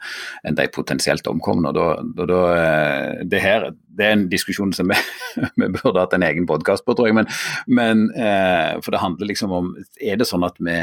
[0.48, 1.68] en de potensielt omkomne.
[1.68, 5.00] og da, da, da, eh, det, her, det er en diskusjon som vi,
[5.61, 7.18] vi burde hatt en egen podkast på, tror jeg.
[7.20, 7.28] Men,
[7.66, 10.80] men, eh, for det handler liksom om Er det sånn at vi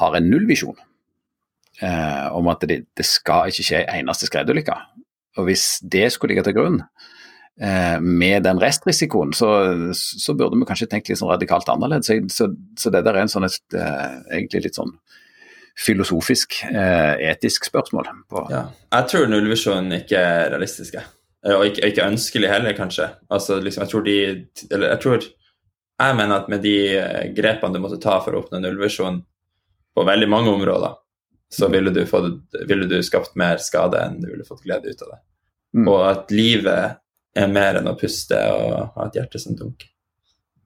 [0.00, 0.78] har en nullvisjon
[1.82, 4.78] eh, om at det, det skal ikke skje eneste skredulykke?
[5.38, 6.80] Og hvis det skulle ligge til grunn,
[8.00, 9.48] med den restrisikoen, så,
[9.92, 12.08] så, burde vi kanskje tenkt litt sånn radikalt annerledes.
[12.32, 12.46] Så,
[12.78, 14.94] så, det der er en sånn et, eh, egentlig litt sånn
[15.80, 18.08] filosofisk, eh, etisk spørsmål.
[18.48, 18.62] Ja.
[18.96, 20.96] Jeg tror nullvisjonen ikke er realistisk,
[21.50, 23.10] og ikke, ikke, ønskelig heller, kanskje.
[23.28, 24.16] Altså, liksom, jeg tror de
[24.70, 25.28] Eller jeg tror
[26.00, 26.76] jeg mener at med de
[27.36, 29.20] grepene du måtte ta for å oppnå nullvisjonen
[29.96, 30.94] på veldig mange områder,
[31.52, 32.38] så ville du, fått,
[32.68, 35.20] ville du skapt mer skade enn du ville fått glede ut av det.
[35.76, 35.88] Mm.
[35.90, 37.00] Og at livet
[37.36, 39.90] er mer enn å puste og ha et hjerte som dunker.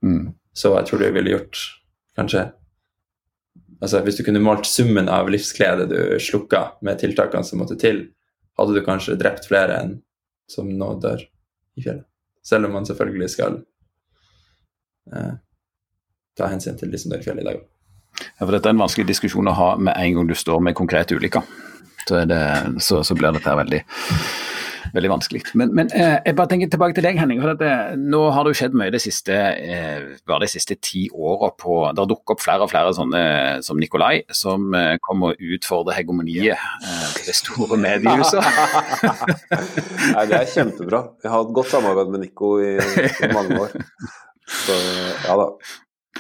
[0.05, 0.35] Mm.
[0.55, 1.65] Så jeg tror du ville gjort
[2.19, 2.51] kanskje
[3.83, 7.99] Altså Hvis du kunne målt summen av livsglede du slukka med tiltakene som måtte til,
[8.57, 9.91] hadde du kanskje drept flere enn
[10.49, 11.21] som nå dør
[11.77, 12.07] i fjellet.
[12.41, 13.59] Selv om man selvfølgelig skal
[15.13, 15.35] eh,
[16.39, 17.69] ta hensyn til de som dør i fjellet i dag òg.
[18.23, 20.79] Ja, for Dette er en vanskelig diskusjon å ha med en gang du står med
[20.79, 21.45] konkrete ulykker.
[22.07, 22.41] Så, det,
[22.85, 23.81] så, så blir dette veldig,
[24.95, 25.43] veldig vanskelig.
[25.59, 27.41] Men, men eh, jeg bare tenker tilbake til deg, Henning.
[27.43, 31.07] for det, Nå har det jo skjedd mye de siste, eh, bare de siste ti
[31.13, 31.53] åra.
[31.55, 33.23] Det har dukket opp flere og flere sånne
[33.67, 38.43] som Nikolai, som eh, kommer og utfordrer hegemoniet eh, til det store mediehuset.
[40.15, 41.05] Nei, det er kjempebra.
[41.23, 43.81] Jeg har hatt godt samarbeid med Nico i, i mange år.
[44.45, 44.77] Så
[45.25, 45.49] ja da.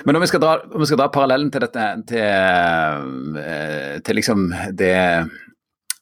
[0.02, 4.48] Men om vi skal dra, vi skal dra parallellen til dette, til, eh, til liksom
[4.74, 4.94] det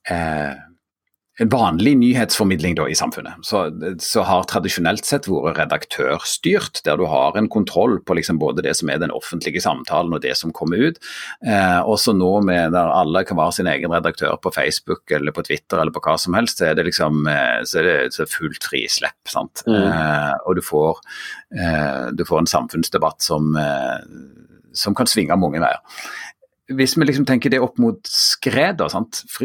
[0.08, 0.52] eh,
[1.40, 3.64] vanlig nyhetsformidling da, i samfunnet, så,
[4.04, 8.74] så, har tradisjonelt sett vært redaktørstyrt, der du har en kontroll på liksom både det
[8.76, 11.00] som er den offentlige samtalen og det som kommer ut.
[11.46, 15.46] Eh, også nå med der alle kan være sin egen redaktør på Facebook eller på
[15.48, 18.28] Twitter eller på hva som helst, så er det liksom eh, så er det, så
[18.28, 19.20] fullt frislipp.
[19.32, 19.64] sant?
[19.64, 19.78] Mm.
[19.88, 21.00] Eh, og du får,
[21.56, 24.04] eh, du får, en samfunnsdebatt som, eh,
[24.76, 25.80] som kan svinge mange veier
[26.70, 28.86] hvis vi liksom tenker det opp mot skred, da,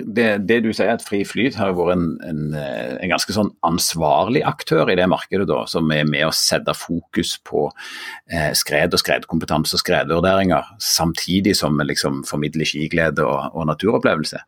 [0.06, 3.50] det, det, du sier at Fri Flyt har vært en, en, eh, en, ganske sånn
[3.66, 7.66] ansvarlig aktør i det markedet, da, som er med å sette fokus på
[8.30, 14.44] eh, skred og skredkompetanse og skredvurderinger, samtidig som vi liksom formidler skiglede og, og naturopplevelse.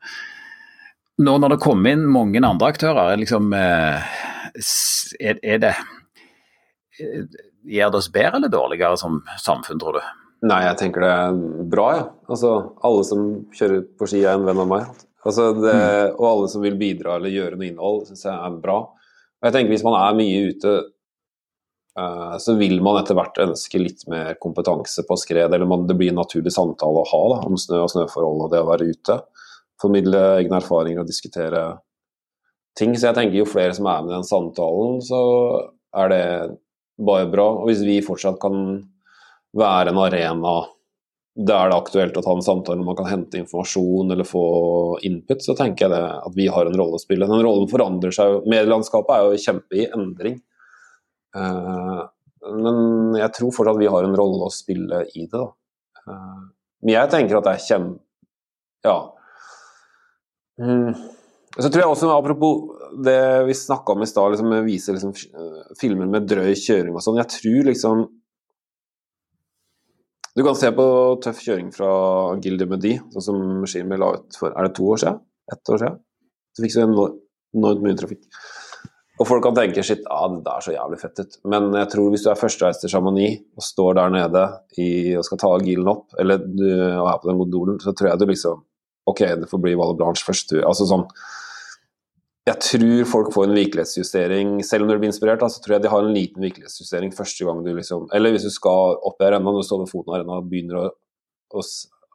[1.26, 4.18] Nå når det kommer inn mange andre aktører, er, liksom, eh,
[5.20, 5.76] er, er det
[7.02, 7.38] eh,
[7.70, 10.06] Gjør det oss bedre eller dårligere som samfunn, tror du?
[10.40, 12.04] Nei, jeg tenker det er bra, ja.
[12.32, 12.52] Altså,
[12.88, 13.24] alle som
[13.56, 15.02] kjører på ski er en venn av meg.
[15.28, 15.74] Altså, det.
[16.16, 18.78] Og alle som vil bidra eller gjøre noe innhold, syns jeg er bra.
[19.40, 20.76] Og jeg tenker Hvis man er mye ute,
[22.00, 25.52] uh, så vil man etter hvert ønske litt mer kompetanse på skred.
[25.52, 28.54] Eller man, det blir en naturlig samtale å ha da, om snø og snøforhold og
[28.54, 29.20] det å være ute.
[29.80, 31.66] Formidle egne erfaringer og diskutere
[32.80, 32.96] ting.
[32.96, 35.20] Så jeg tenker jo flere som er med i den samtalen, så
[36.00, 36.24] er det
[37.00, 37.50] bare bra.
[37.60, 38.86] Og hvis vi fortsatt kan
[39.58, 40.58] være en arena
[41.40, 44.44] der det er aktuelt å ta en samtale, hvor man kan hente informasjon eller få
[45.08, 47.30] input, så tenker jeg det at vi har en rolle å spille.
[47.30, 48.42] Den rollen forandrer seg jo.
[48.50, 50.36] Medielandskapet er jo kjempe i endring.
[51.38, 52.02] Uh,
[52.44, 55.46] men jeg tror fortsatt vi har en rolle å spille i det.
[56.04, 56.44] Uh,
[56.84, 58.04] men jeg tenker at det er kjempe...
[58.84, 58.98] Ja.
[60.60, 60.92] Mm.
[61.56, 65.16] Så tror jeg også, Apropos det vi snakka om i stad, liksom, vise liksom,
[65.80, 67.20] filmer med drøy kjøring og sånn.
[67.22, 68.08] Jeg tror liksom
[70.40, 70.86] du kan se på
[71.24, 71.90] tøff kjøring fra
[72.40, 75.20] Gilde Medi, sånn som Shimi la ut for er det to år siden?
[75.52, 75.98] Ett år siden?
[76.56, 78.22] Så fikk så enormt mye trafikk.
[79.20, 81.34] Og folk kan tenke shit, ah, det er så jævlig fett ut.
[81.52, 84.46] Men jeg tror hvis du er førstereist til Chamonix og står der nede
[84.80, 84.88] i,
[85.20, 88.28] og skal ta gilen opp, eller du er på den modulen, så tror jeg du
[88.32, 88.66] liksom
[89.10, 90.52] Ok, det får bli Valle Blanche først.
[90.62, 91.08] Altså sånn
[92.48, 94.54] jeg tror folk får en virkelighetsjustering.
[94.66, 97.62] Selv om du blir inspirert, så tror jeg de har en liten virkelighetsjustering første gang
[97.66, 100.42] du liksom Eller hvis du skal opp i arenaen, du står ved foten av arenaen
[100.42, 100.86] og begynner å,
[101.54, 101.66] å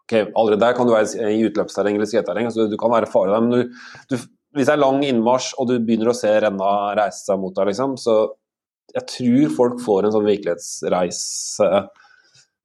[0.05, 3.33] Ok, allerede der kan du være i utløpsterreng eller skredterreng, så du kan være farlig
[3.33, 3.45] der.
[3.47, 7.23] Men du, du, hvis det er lang innmarsj og du begynner å se renna reise
[7.25, 8.19] seg mot deg, liksom, så
[8.93, 11.71] jeg tror folk får en sånn virkelighetsreise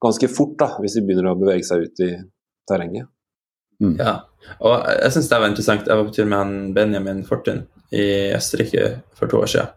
[0.03, 2.09] ganske fort, da, hvis de begynner å bevege seg ut i
[2.67, 3.07] terrenget.
[3.79, 3.95] Mm.
[3.99, 4.13] Ja,
[4.59, 5.87] og jeg syns det var interessant.
[5.87, 7.65] Jeg var på tur med han Benjamin Fortun
[7.95, 8.05] i
[8.35, 9.75] Østerrike for to år siden.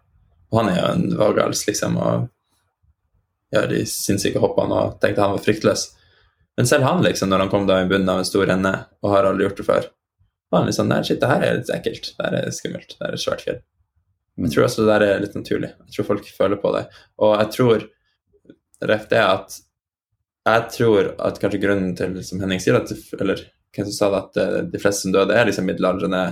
[0.53, 2.29] Og han er jo en vagals, liksom, og
[3.53, 5.87] gjør de sinnssyke hoppene og tenkte han var fryktløs.
[6.57, 9.15] Men selv han, liksom, når han kom da i bunnen av en stor renne og
[9.15, 9.89] har aldri gjort det før,
[10.53, 12.11] var han liksom Nei, shit, det her er litt ekkelt.
[12.17, 12.93] Det her er skummelt.
[12.93, 13.63] Det her er et svært fjell.
[14.43, 15.71] Jeg tror også det der er litt naturlig.
[15.87, 16.83] Jeg tror folk føler på det.
[17.25, 17.87] Og jeg tror
[18.93, 19.59] ref det at
[20.43, 22.91] jeg tror at kanskje grunnen til, som Henning sier, at,
[23.21, 23.41] eller
[23.77, 26.23] hvem som sa det, at eh, de fleste som døde, er liksom middelaldrende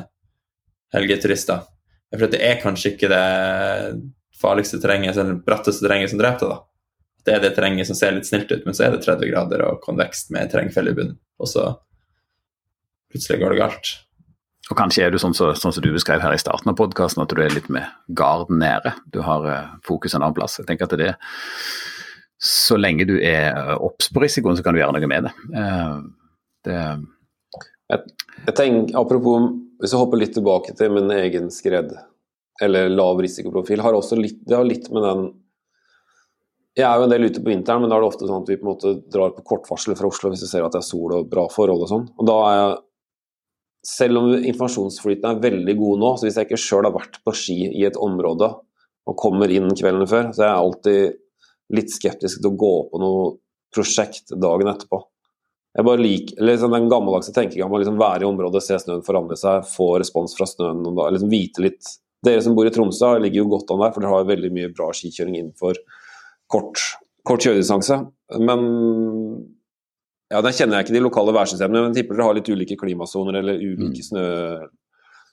[0.94, 1.62] helgeturister.
[2.16, 4.00] For det er kanskje ikke det
[4.40, 6.60] farligste terrenget, eller bratteste terrenget som drepte, da.
[7.26, 9.64] Det er det terrenget som ser litt snilt ut, men så er det 30 grader
[9.66, 11.18] og konvekst med terrengfelle i bunnen.
[11.40, 11.66] Og så
[13.12, 13.90] plutselig går det galt.
[14.70, 17.22] og kanskje er du sånn så, sånn som du beskrev her i starten av podkasten,
[17.22, 17.84] at du er litt med
[18.16, 18.94] garden nede.
[19.12, 20.60] Du har uh, fokus en annen plass.
[20.60, 21.14] Jeg tenker at det
[22.40, 25.32] Så lenge du er obs på risikoen, så kan du gjøre noe med det.
[25.52, 25.98] Uh,
[26.64, 26.78] det
[27.90, 28.14] jeg,
[28.46, 31.92] jeg tenker, Apropos, hvis jeg hopper litt tilbake til min egen skred,
[32.62, 35.30] eller lav risikoprofil, har også litt, det har litt med den
[36.78, 38.50] jeg er jo en del ute på vinteren, men da er det ofte sånn at
[38.50, 40.86] vi på en måte drar på kortvarsel fra Oslo hvis vi ser at det er
[40.86, 42.06] sol og bra forhold og sånn.
[42.14, 42.76] Og da er jeg
[43.90, 47.34] selv om informasjonsflyten er veldig god nå, så hvis jeg ikke sjøl har vært på
[47.36, 48.52] ski i et område
[49.08, 51.18] og kommer inn kvelden før, så er jeg alltid
[51.74, 53.24] litt skeptisk til å gå på noe
[53.74, 55.00] prosjekt dagen etterpå.
[55.80, 59.04] Jeg bare liker, liksom Den gammeldagse tenkinga om å liksom være i området, se snøen
[59.06, 62.72] forandre seg, få respons fra snøen og da, liksom vite litt Dere som bor i
[62.74, 65.78] Tromsø ligger jo godt an der, for dere har veldig mye bra skikjøring innenfor
[66.52, 66.82] kort,
[67.24, 67.96] kort kjøredistanse.
[68.44, 68.60] Men
[70.28, 73.40] ja, Der kjenner jeg ikke de lokale værsystemene, men tipper dere har litt ulike klimasoner
[73.40, 74.08] eller ulike mm.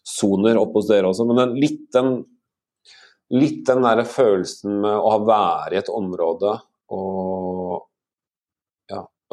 [0.07, 1.27] snøsoner oppe hos dere også.
[1.27, 2.07] Men den, litt den,
[3.35, 6.55] litt den der følelsen med å ha være i et område
[6.95, 7.36] og.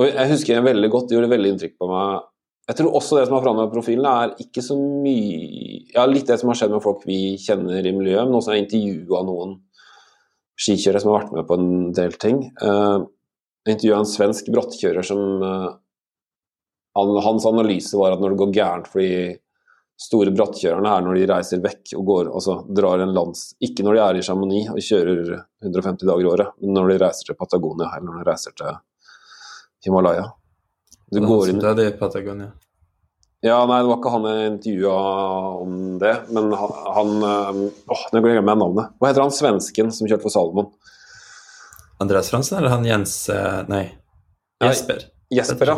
[0.01, 2.24] Og jeg husker jeg veldig godt, det gjorde veldig inntrykk på meg.
[2.64, 6.38] Jeg tror også det som har forandret profilen, er ikke så mye Ja, litt det
[6.40, 9.59] som har skjedd med folk vi kjenner i miljøet, men også jeg intervjua noen
[10.59, 12.40] skikjørere som har vært med på en del ting.
[12.62, 13.05] Uh,
[13.66, 15.20] jeg intervjua en svensk brattkjører som
[16.95, 19.36] han, Hans analyse var at når det går gærent for de
[20.01, 23.97] store brattkjørerne er når de reiser vekk og går, altså drar en lands Ikke når
[23.97, 25.20] de er i Chamonix og kjører
[25.62, 28.74] 150 dager i året, men når de reiser til Patagonia eller når de reiser til
[29.85, 30.28] Himalaya.
[31.11, 32.53] Du det går inn Det er det i Patagonia.
[33.45, 34.93] Ja, nei, det var ikke han jeg intervjua
[35.61, 37.59] om det, men han, han eh,
[37.93, 38.95] Åh, nå glemmer jeg navnet.
[38.97, 40.70] Hva heter han svensken som kjørte for Salomon?
[42.01, 43.85] Andreas Fransen eller han Jens eh, Nei,
[44.64, 45.05] Jesper.
[45.35, 45.76] Jesper, ja.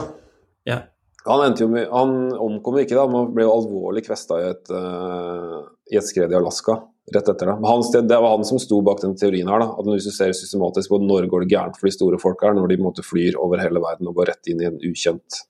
[0.70, 0.78] ja.
[1.26, 5.64] Han, endte jo han omkom ikke, da, men ble jo alvorlig kvesta i et, uh,
[5.90, 6.78] i et skred i Alaska
[7.14, 7.56] rett etter det.
[7.70, 9.62] Han, det var han som sto bak den teorien her.
[9.62, 12.54] da, at Hvis du ser systematisk på når går det gærent for de store folka,
[12.54, 15.44] når de måte, flyr over hele verden og går rett inn i en ukjent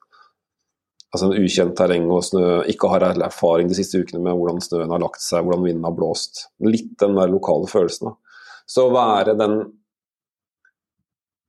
[1.15, 4.91] altså en ukjent terreng og snø, ikke har erfaring de siste ukene med hvordan snøen
[4.93, 6.49] har lagt seg, hvordan vinden har blåst.
[6.61, 8.11] Litt den der lokale følelsen.
[8.11, 8.43] da.
[8.69, 9.61] Så å være den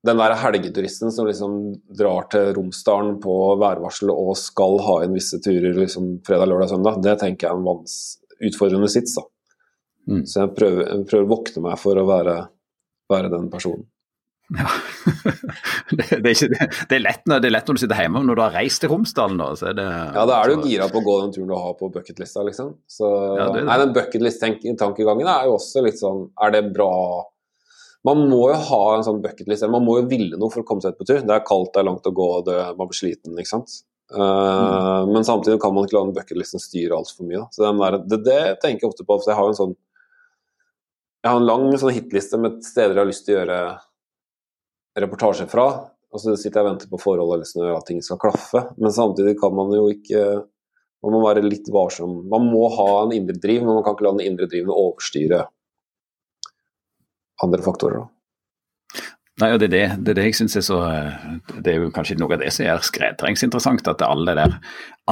[0.07, 1.55] den der helgeturisten som liksom
[1.99, 7.01] drar til Romsdalen på værvarsel og skal ha inn visse turer liksom fredag, lørdag, søndag,
[7.03, 9.17] det tenker jeg er en utfordrende sits.
[9.17, 9.25] da.
[10.07, 10.23] Mm.
[10.29, 12.39] Så jeg prøver, jeg prøver, å vokte meg for å være,
[13.11, 13.85] være den personen.
[14.55, 14.67] Ja.
[15.91, 18.39] det, det, er ikke, det, er lett, det, er lett, når du sitter hjemme, når
[18.39, 19.41] du har reist til Romsdalen.
[19.41, 21.73] Da, så det, ja, da er du gira på å gå den turen du har
[21.79, 22.77] på bucketlista, liksom.
[22.87, 26.93] Så, ja, nei, den bucketlist-tankegangen er jo også litt sånn Er det bra
[28.07, 30.67] man må jo ha en sånn bucketlist, eller man må jo ville noe for å
[30.67, 31.21] komme seg ut på tur.
[31.27, 33.81] Det er kaldt, det er langt å gå, det, man blir sliten, ikke sant.
[34.13, 35.09] Uh, mm.
[35.11, 37.43] Men samtidig kan man ikke la den bucketlisten styre altfor mye.
[37.51, 39.75] Så der, det, det, tenker jeg ofte på, for jeg har jo en sånn
[41.27, 43.55] Jeg har en lang sånn hitliste med steder jeg har lyst til å gjøre
[45.03, 45.65] reportasje fra.
[46.07, 48.61] Og så sitter jeg og venter på forhold eller snø, at ting skal klaffe.
[48.79, 50.45] Men samtidig kan man jo ikke
[51.03, 52.23] Man må være litt varsom.
[52.31, 55.43] Man må ha en indre driv, men man kan ikke la den indre driven overstyre
[57.45, 58.01] andre faktorer.
[58.01, 59.03] Da.
[59.43, 60.79] Nei, og det er det, det, er det jeg synes er så
[61.53, 63.91] Det er jo kanskje noe av det som er skredterrengsinteressant.
[63.91, 64.57] At alle de der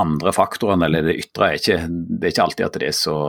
[0.01, 3.19] andre faktorene eller det ytre er ikke Det er ikke alltid at det er så,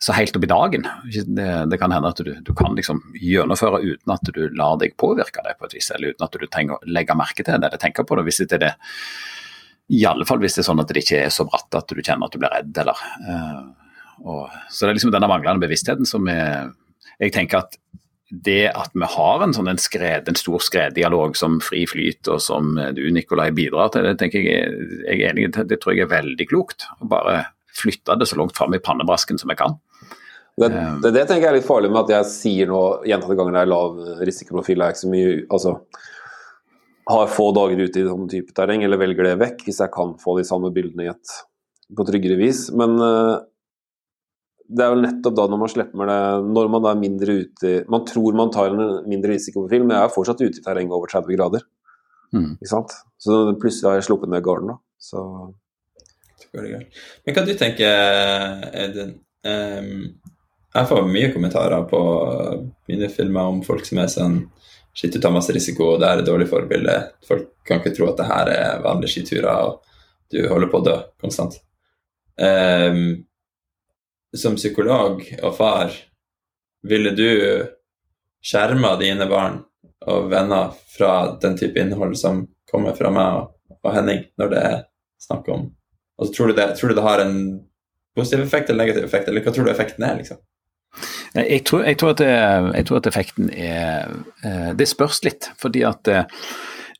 [0.00, 0.86] så helt opp i dagen.
[1.12, 4.96] Det, det kan hende at du, du, kan liksom gjennomføre uten at du lar deg
[5.00, 7.68] påvirke det på et vis, eller uten at du trenger å legge merke til det
[7.68, 8.26] eller tenke på det.
[8.28, 8.74] hvis det er det
[9.90, 12.00] i alle fall hvis det er sånn at det ikke er så bratt at du
[12.00, 13.62] kjenner at du blir redd, eller uh,
[14.20, 16.70] og, Så det er liksom denne manglende bevisstheten som er
[17.20, 17.78] Jeg tenker at
[18.30, 22.38] det at vi har en sånn en, skred, en stor skreddialog som Fri Flyt, og
[22.40, 26.12] som du Nikolai bidrar til, det jeg, jeg er enig i, det tror jeg er
[26.12, 26.86] veldig klokt.
[27.02, 27.40] Å bare
[27.76, 29.76] flytte det så langt fram i pannebrasken som jeg kan.
[30.60, 33.36] Det, um, det, det, tenker jeg er litt farlig med at jeg sier nå gjentatte
[33.38, 35.76] ganger det er lav risikoprofil, er ikke så mye altså
[37.10, 40.12] har få dager ute i sånn type terreng, eller velger det vekk hvis jeg kan
[40.20, 41.32] få de samme bildene i et,
[41.96, 42.68] på tryggere vis.
[42.76, 43.40] Men uh,
[44.70, 46.20] det er jo nettopp da når man slipper det
[46.54, 50.14] Når man er mindre ute Man tror man tar en mindre risikoprofil, men jeg er
[50.14, 51.64] fortsatt ute i terreng over 30 grader.
[52.30, 52.52] Mm.
[52.60, 52.94] Ikke sant?
[53.18, 54.78] Så plutselig har jeg sluppet ned garden, da.
[55.00, 55.24] Så
[56.56, 59.14] Men hva du tenker, Edin?
[59.46, 59.92] Um,
[60.70, 62.00] jeg får mye kommentarer på
[62.90, 64.40] mine filmer om folk som er sånn
[64.90, 66.94] Shit, du tar masse risiko, og det er et dårlig forbilde.
[67.22, 70.84] Folk kan ikke tro at det her er vanlige skiturer, og du holder på å
[70.88, 71.54] dø konstant.
[72.34, 73.22] Um,
[74.34, 75.94] som psykolog og far,
[76.82, 77.30] ville du
[78.42, 79.60] skjerma dine barn
[80.10, 84.80] og venner fra den type innhold som kommer fra meg og, Henning, når det er
[85.20, 85.68] snakk om
[86.20, 87.36] altså, tror, du det, tror du det har en
[88.18, 90.16] Positiv effekt eller negativ effekt, eller hva tror du effekten er?
[90.18, 90.40] liksom?
[91.38, 92.20] Jeg tror, jeg tror, at,
[92.74, 94.08] jeg tror at, effekten er
[94.42, 95.46] eh, Det spørs litt.
[95.62, 96.10] Fordi at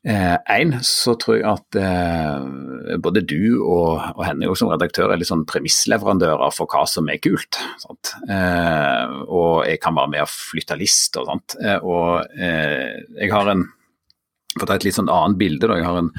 [0.01, 5.19] Én, eh, så tror jeg at eh, både du og, og Henning som redaktør er
[5.19, 7.59] litt sånn premissleverandører for hva som er kult.
[8.25, 11.59] Eh, og jeg kan være med og flytte lister og sånt.
[11.61, 13.67] Eh, og jeg har en
[14.57, 15.77] for å ta et litt sånn annet bilde, da.
[15.79, 16.09] Jeg har en,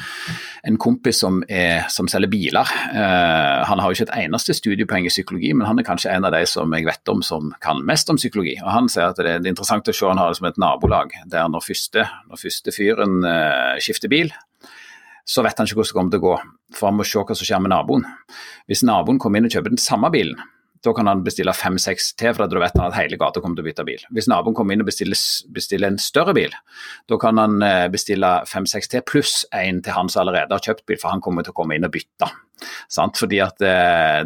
[0.71, 2.71] en kompis som, er, som, selger biler.
[2.95, 6.25] Uh, han har jo ikke et eneste studiepoeng i psykologi, men han er kanskje en
[6.29, 8.57] av de som jeg vet om som kan mest om psykologi.
[8.63, 11.13] Og Han sier at det, er interessant å se han har det som et nabolag,
[11.33, 14.33] der når første, når første fyren uh, skifter bil,
[15.29, 16.39] så vet han ikke hvordan det kommer til å gå,
[16.79, 18.09] for han må se hva som skjer med naboen.
[18.71, 20.41] Hvis naboen kommer inn og kjøper den samme bilen,
[20.83, 23.65] da kan han bestille fem-seks til, for da vet han at hele gata kommer til
[23.65, 24.03] å bytte bil.
[24.15, 25.19] Hvis naboen kommer inn og bestiller,
[25.55, 26.55] bestiller en større bil,
[27.11, 30.87] da kan han eh, bestille fem-seks til pluss en til han som allerede har kjøpt
[30.91, 32.33] bil, for han kommer til å komme inn og bytte.
[32.91, 33.19] Sant?
[33.19, 33.77] Fordi at det,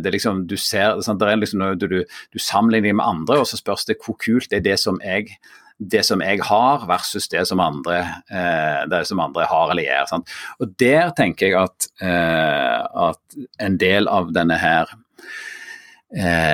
[0.05, 1.21] det, liksom, du ser, sant?
[1.21, 4.57] det er liksom noe du, du, sammenligner med andre, og så spørs det hvor kult
[4.57, 5.37] er det som jeg
[5.77, 7.99] det som jeg har, versus det som andre,
[8.33, 10.07] eh, det som andre har eller gjør.
[10.09, 10.31] Sant?
[10.65, 15.06] Og Der tenker jeg at, eh, at en del av denne her Eh,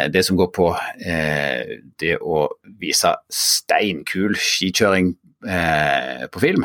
[0.08, 0.70] det som går på
[1.04, 2.46] eh, det å
[2.80, 5.12] vise steinkul skikjøring
[5.44, 6.64] eh, på film,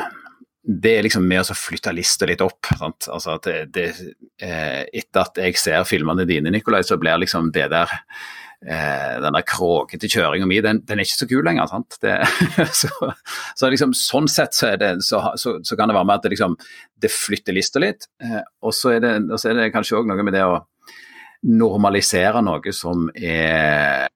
[0.68, 2.70] det er liksom med å flytte lista litt opp.
[2.80, 3.86] Altså det, det,
[4.40, 7.92] etter at jeg ser filmene dine, Nikolai, så blir liksom det der
[8.58, 11.70] den der kråkete kjøringa mi, den, den, er ikke så kul lenger.
[12.02, 12.16] Det,
[12.80, 13.12] så,
[13.54, 16.56] så liksom, sånn sett så, det, så, så, kan det være med at det, liksom,
[16.98, 18.08] det flytter lista litt.
[18.58, 20.58] og så er, er det, kanskje òg noe med det å
[21.46, 24.08] normalisere noe som er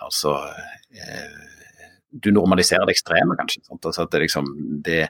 [0.00, 0.32] Altså
[0.96, 1.40] eh,
[2.10, 3.60] Du normaliserer det ekstreme, kanskje.
[3.76, 4.46] Altså det liksom,
[4.82, 5.04] det,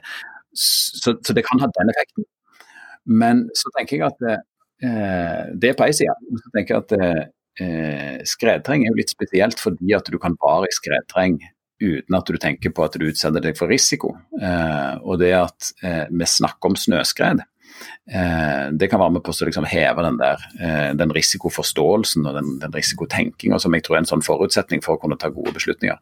[0.53, 2.27] så, så, det kan ha den effekten.
[3.09, 4.35] Men så tenker jeg at det,
[5.57, 6.13] det er på én side.
[6.43, 6.93] Så tenker jeg at
[7.63, 11.39] eh, skredterreng er jo litt spesielt fordi at du kan være i skredterreng
[11.81, 14.13] uten at du tenker på at du utsetter deg for risiko.
[14.37, 17.60] Eh, og det at eh, vi snakker om snøskred, Eh,
[18.73, 22.47] det kan være med på å liksom heve den, der, eh, den risikoforståelsen og den,
[22.59, 25.99] den risikotenkinga som jeg tror er en sånn forutsetning for å kunne ta gode beslutninger.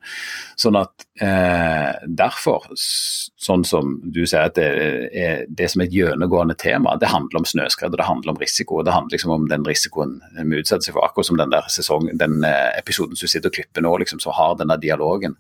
[0.60, 4.68] Sånn at eh, Derfor, sånn som du sier at det
[5.12, 8.42] er det som er et gjennomgående tema, det handler om snøskred og det handler om
[8.42, 8.80] risiko.
[8.80, 11.70] og Det handler liksom om den risikoen vi utsetter seg for, akkurat som den der
[11.72, 15.36] sesong, den episoden som du sitter og klipper nå, liksom, som har denne dialogen.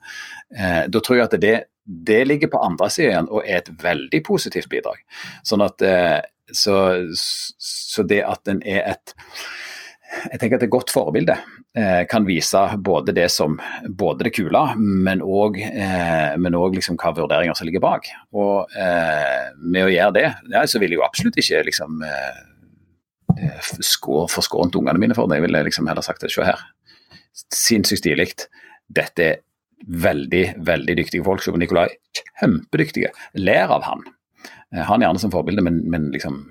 [0.56, 1.58] Eh, da tror jeg at det
[1.90, 5.00] det ligger på andre siden og er et veldig positivt bidrag.
[5.42, 6.20] Sånn at, eh,
[6.56, 6.76] så,
[7.14, 9.16] så det at den er et
[10.10, 11.36] jeg tenker at et godt forbilde
[11.78, 16.36] eh, kan vise både det som både det kule, men òg eh,
[16.74, 18.10] liksom hva vurderinger som ligger bak.
[18.34, 22.42] Og eh, med å gjøre det, ja, så vil jeg jo absolutt ikke liksom eh,
[23.38, 23.70] eh
[24.34, 25.38] forskånt ungene mine for det.
[25.40, 26.34] Jeg ville liksom heller sagt det.
[26.34, 26.66] Se her.
[27.54, 28.32] Sinnssykt stilig.
[28.90, 29.42] Dette er
[29.86, 31.46] veldig, veldig dyktige folk.
[31.46, 31.88] Så Nikolai
[32.42, 33.14] kjempedyktige.
[33.38, 34.08] Ler av han.
[34.76, 36.42] Eh, han gjerne som forbilde, men, men liksom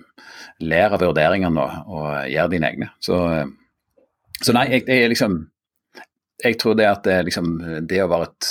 [0.64, 2.90] ler av vurderingene og, og gjør dine egne.
[3.04, 3.46] Så, eh,
[4.42, 5.38] så nei, jeg, jeg, liksom
[6.38, 7.54] Jeg tror det at det, liksom,
[7.90, 8.50] det å være et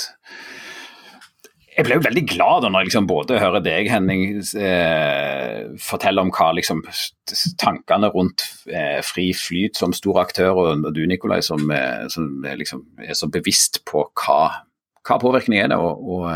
[1.78, 6.24] jeg ble jo veldig glad da når jeg liksom både hører deg, Henning, eh, fortelle
[6.24, 6.80] om hva liksom,
[7.62, 12.42] tankene rundt eh, fri flyt som stor aktør, og, og du Nikolai, som, eh, som
[12.42, 14.40] liksom, er så bevisst på hva
[15.08, 16.26] hva påvirkning er det, og, og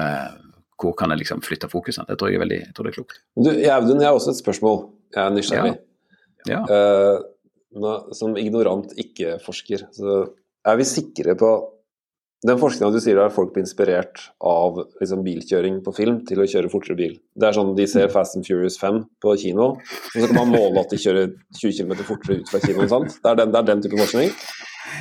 [0.83, 2.07] hvor kan jeg liksom flytte fokuset?
[2.09, 3.20] Det tror jeg er veldig jeg tror det er klokt.
[3.39, 4.80] Du, Audun, jeg har også et spørsmål.
[5.14, 5.74] Jeg er nysgjerrig.
[6.49, 6.62] Ja.
[6.62, 6.62] Ja.
[6.66, 10.16] Uh, som ignorant ikke-forsker, så
[10.68, 11.53] er vi sikre på
[12.43, 16.47] den forskninga du sier, der folk blir inspirert av liksom, bilkjøring på film til å
[16.51, 17.14] kjøre fortere bil.
[17.39, 20.51] Det er sånn De ser Fast and Furious 5 på kino, og så kan man
[20.51, 21.30] måle at de kjører
[21.61, 22.91] 20 km fortere ut fra kinoen.
[22.91, 23.14] Sant?
[23.22, 24.35] Det er den, det er den type forskning?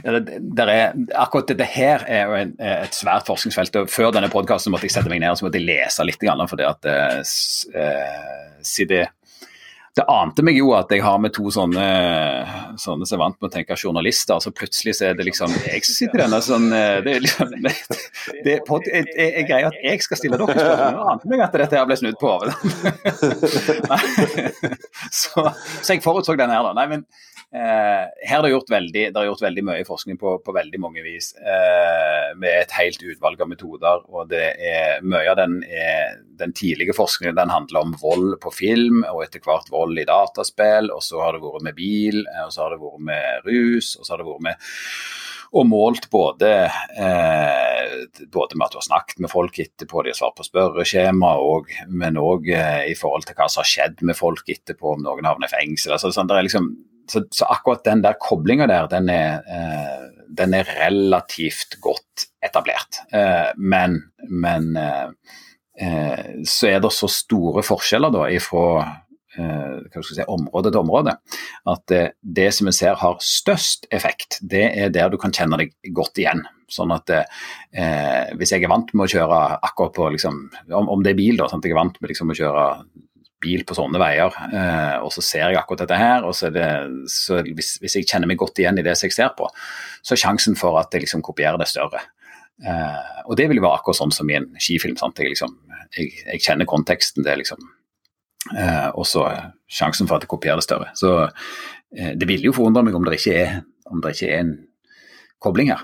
[0.03, 3.75] Det, er, akkurat dette her er jo en, et svært forskningsfelt.
[3.83, 6.21] og Før denne podkasten måtte jeg sette meg ned og så måtte jeg lese litt.
[6.21, 7.19] For det at uh,
[8.65, 9.03] si det,
[9.97, 11.85] det ante meg jo at jeg har med to sånne,
[12.79, 15.83] sånne som er vant med å tenke journalister, så plutselig så er det liksom jeg
[15.83, 17.73] som sitter i denne sånn eh, det er liksom, det,
[18.45, 18.53] det,
[18.87, 20.95] jeg, jeg, greier at jeg skal stille dere spørsmål.
[20.95, 22.31] Det ante meg at dette her ble snudd på.
[25.21, 25.35] så,
[25.81, 26.71] så jeg forutså den her, da.
[26.77, 30.37] Nei, men Eh, her er det gjort veldig, det er gjort veldig mye forskning på,
[30.45, 34.05] på veldig mange vis, eh, med et helt utvalg av metoder.
[34.07, 38.53] og det er Mye av den, er, den tidlige forskningen den handler om vold på
[38.55, 40.91] film, og etter hvert vold i dataspill.
[40.95, 43.97] og Så har det vært med bil, eh, og så har det vært med rus,
[43.97, 44.71] og så har det vært med
[45.51, 46.49] og målt både,
[46.95, 47.95] eh,
[48.31, 51.67] både, med at du har snakket med folk etterpå, de har svart på spørreskjema, og,
[51.91, 55.27] men òg eh, i forhold til hva som har skjedd med folk etterpå, om noen
[55.27, 55.97] havner i fengsel.
[55.97, 56.71] Altså, sånn, det er liksom
[57.11, 63.03] så, så, akkurat den der koblinga der, den er, eh, den er, relativt godt etablert.
[63.13, 64.75] Eh, men, men
[66.45, 68.65] så er det så store forskjeller da ifra
[69.33, 71.15] si, område til område
[71.71, 75.71] at det som vi ser har størst effekt, det er der du kan kjenne deg
[75.95, 76.43] godt igjen.
[76.71, 80.37] Sånn at eh, Hvis jeg er vant med å kjøre akkurat på liksom,
[80.71, 82.67] om, om, det er bil, da, sånn at jeg er vant med liksom, å kjøre
[83.41, 86.67] bil på sånne veier, eh, og så ser jeg akkurat dette her, og så, det,
[87.11, 89.49] så hvis, hvis, jeg kjenner meg godt igjen i det som jeg ser på,
[90.01, 92.03] så er sjansen for at jeg liksom kopierer det større.
[92.61, 94.97] Eh, og det vil være akkurat sånn som i en skifilm.
[94.97, 95.55] Jeg, liksom,
[95.97, 97.63] jeg, jeg kjenner konteksten, det liksom
[98.53, 99.25] eh, Og så
[99.65, 100.91] sjansen for at jeg kopierer det større.
[100.97, 101.31] Så
[101.91, 103.55] det ville jo forundre meg om det ikke er,
[103.91, 104.51] om det ikke er en
[105.43, 105.81] kobling her.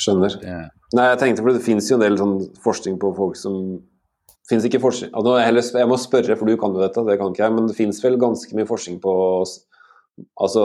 [0.00, 0.32] Skjønner.
[0.40, 0.56] Det...
[0.96, 3.54] Nei, jeg tenkte for Det finnes jo en del sånn forskning på folk som
[4.46, 5.36] Fins ikke forskning altså,
[5.80, 7.98] Jeg må spørre, for du kan jo dette, det kan ikke jeg, men det fins
[8.04, 9.14] vel ganske mye forskning på
[10.40, 10.64] altså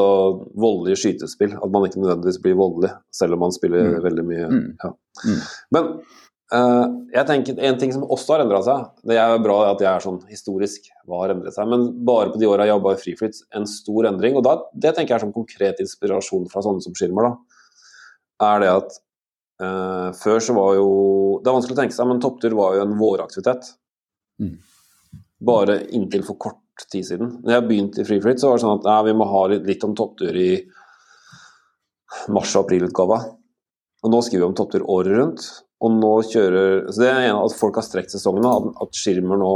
[0.53, 1.57] voldelige skytespill.
[1.57, 4.01] At man ikke nødvendigvis blir voldelig, selv om man spiller mm.
[4.05, 4.49] veldig mye.
[4.51, 4.67] Mm.
[4.83, 4.91] Ja.
[5.25, 5.41] Mm.
[5.75, 5.89] Men
[6.55, 9.91] uh, jeg tenker en ting som også har endra seg, det er bra at jeg
[9.91, 13.01] er sånn historisk, hva har endret seg, men bare på de åra jeg jobba i
[13.01, 14.37] Friflyt, en stor endring.
[14.39, 17.63] Og da, det tenker jeg er som konkret inspirasjon fra sånne som Skirmer, da,
[18.51, 19.01] er det at
[20.17, 20.89] før så var jo
[21.41, 23.71] Det er vanskelig å tenke seg, men topptur var jo en våraktivitet.
[24.41, 24.55] Mm.
[25.45, 27.35] Bare inntil for kort tid siden.
[27.41, 29.65] Når jeg begynte i Freefrit, så var det sånn at nei, vi må ha litt,
[29.69, 30.51] litt om topptur i
[32.33, 33.19] mars- og aprilutgava.
[34.01, 35.47] Og nå skriver vi om topptur året rundt.
[35.81, 38.49] Og nå kjører Så det er en av at folk har strekt sesongene.
[38.49, 39.53] At, at Skirmer nå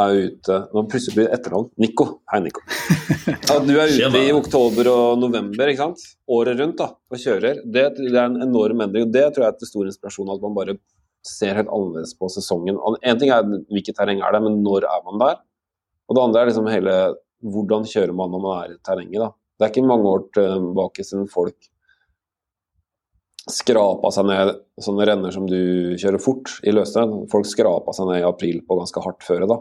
[0.00, 1.68] er ute Nå plutselig blir det etternavn.
[1.80, 2.06] Nico.
[2.32, 2.62] Hei, Nico.
[3.52, 6.04] At du er ute i oktober og november ikke sant?
[6.32, 9.08] året rundt da, og kjører, det, det er en enorm endring.
[9.08, 10.76] og Det tror jeg er til stor inspirasjon at man bare
[11.26, 12.80] ser helt annerledes på sesongen.
[13.06, 15.42] En ting er hvilket terreng er det, men når er man der?
[16.08, 16.96] Og det andre er liksom hele
[17.52, 19.20] hvordan kjører man når man er i terrenget.
[19.22, 19.30] da.
[19.58, 21.68] Det er ikke mange år tilbake siden folk
[23.50, 27.02] skrapa seg ned sånne renner som du kjører fort i løse.
[27.30, 29.58] Folk skrapa seg ned i april på ganske hardt føre da.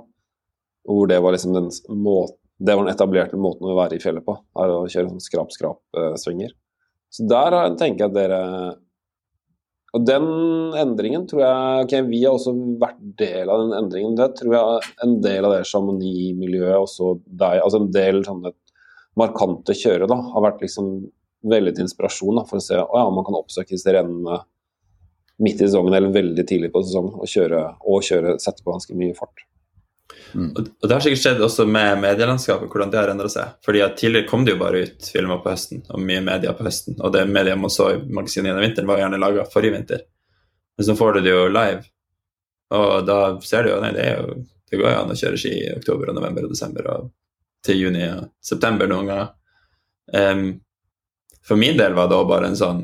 [0.87, 4.25] Hvor det var liksom den, måten, det var den etablerte måten å være i fjellet
[4.25, 4.37] på.
[4.57, 6.55] er Å kjøre sånn skrap-skrap-svinger.
[7.11, 8.41] Så der tenker jeg at dere
[9.91, 10.27] Og den
[10.79, 14.15] endringen tror jeg ok, Vi har også vært del av den endringen.
[14.15, 18.53] Det tror jeg en del av det Chamonix-miljøet, også deg, altså en del sånne
[19.19, 20.93] markante kjøre, da, har vært liksom
[21.51, 24.39] veldig til inspirasjon da, for å se at ja, man kan oppsøke disse rennene
[25.41, 28.95] midt i sesongen eller veldig tidlig på sesongen og kjøre, og kjøre sette på ganske
[28.97, 29.43] mye fart.
[30.33, 30.51] Mm.
[30.55, 33.57] Og, Det har sikkert skjedd også med medielandskapet, hvordan det har endra seg.
[33.65, 36.65] Fordi at Tidligere kom det jo bare ut filmer på høsten, og mye media på
[36.67, 36.97] høsten.
[36.99, 40.05] Og det media man så i magasinet gjennom vinteren, var gjerne laga forrige vinter.
[40.77, 41.83] Men så får du det jo live,
[42.71, 44.37] og da ser du jo Nei, det, jo,
[44.71, 47.09] det går jo an å kjøre ski i oktober, og november og desember og
[47.65, 49.33] til juni og september noen ganger.
[50.15, 50.45] Um,
[51.45, 52.81] for min del var det òg bare en sånn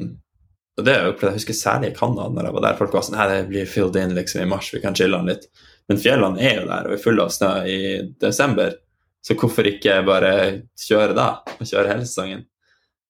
[0.77, 2.75] og det er jo, Jeg husker særlig i Canada, når jeg var der.
[2.77, 5.47] Folk var sånn Nei, det blir filled in liksom i mars, vi kan chille litt.
[5.89, 7.79] Men fjellene er jo der og er fulle av snø i
[8.21, 8.75] desember,
[9.25, 10.31] så hvorfor ikke bare
[10.79, 11.31] kjøre da?
[11.57, 12.45] Og kjøre hele sesongen?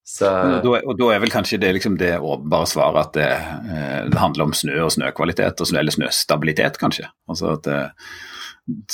[0.08, 0.30] Så...
[0.64, 4.48] Og, da, er vel kanskje det liksom det åpenbare svaret at det, eh, det, handler
[4.48, 7.10] om snø og snøkvalitet, og eller snøstabilitet, kanskje.
[7.28, 8.14] Altså at eh,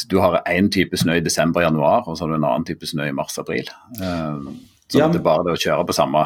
[0.10, 3.12] du har én type snø i desember-januar, og så har du en annen type snø
[3.12, 3.70] i mars-april.
[4.02, 4.50] Eh,
[4.90, 5.12] så ja.
[5.12, 6.26] det er bare det å kjøre på samme,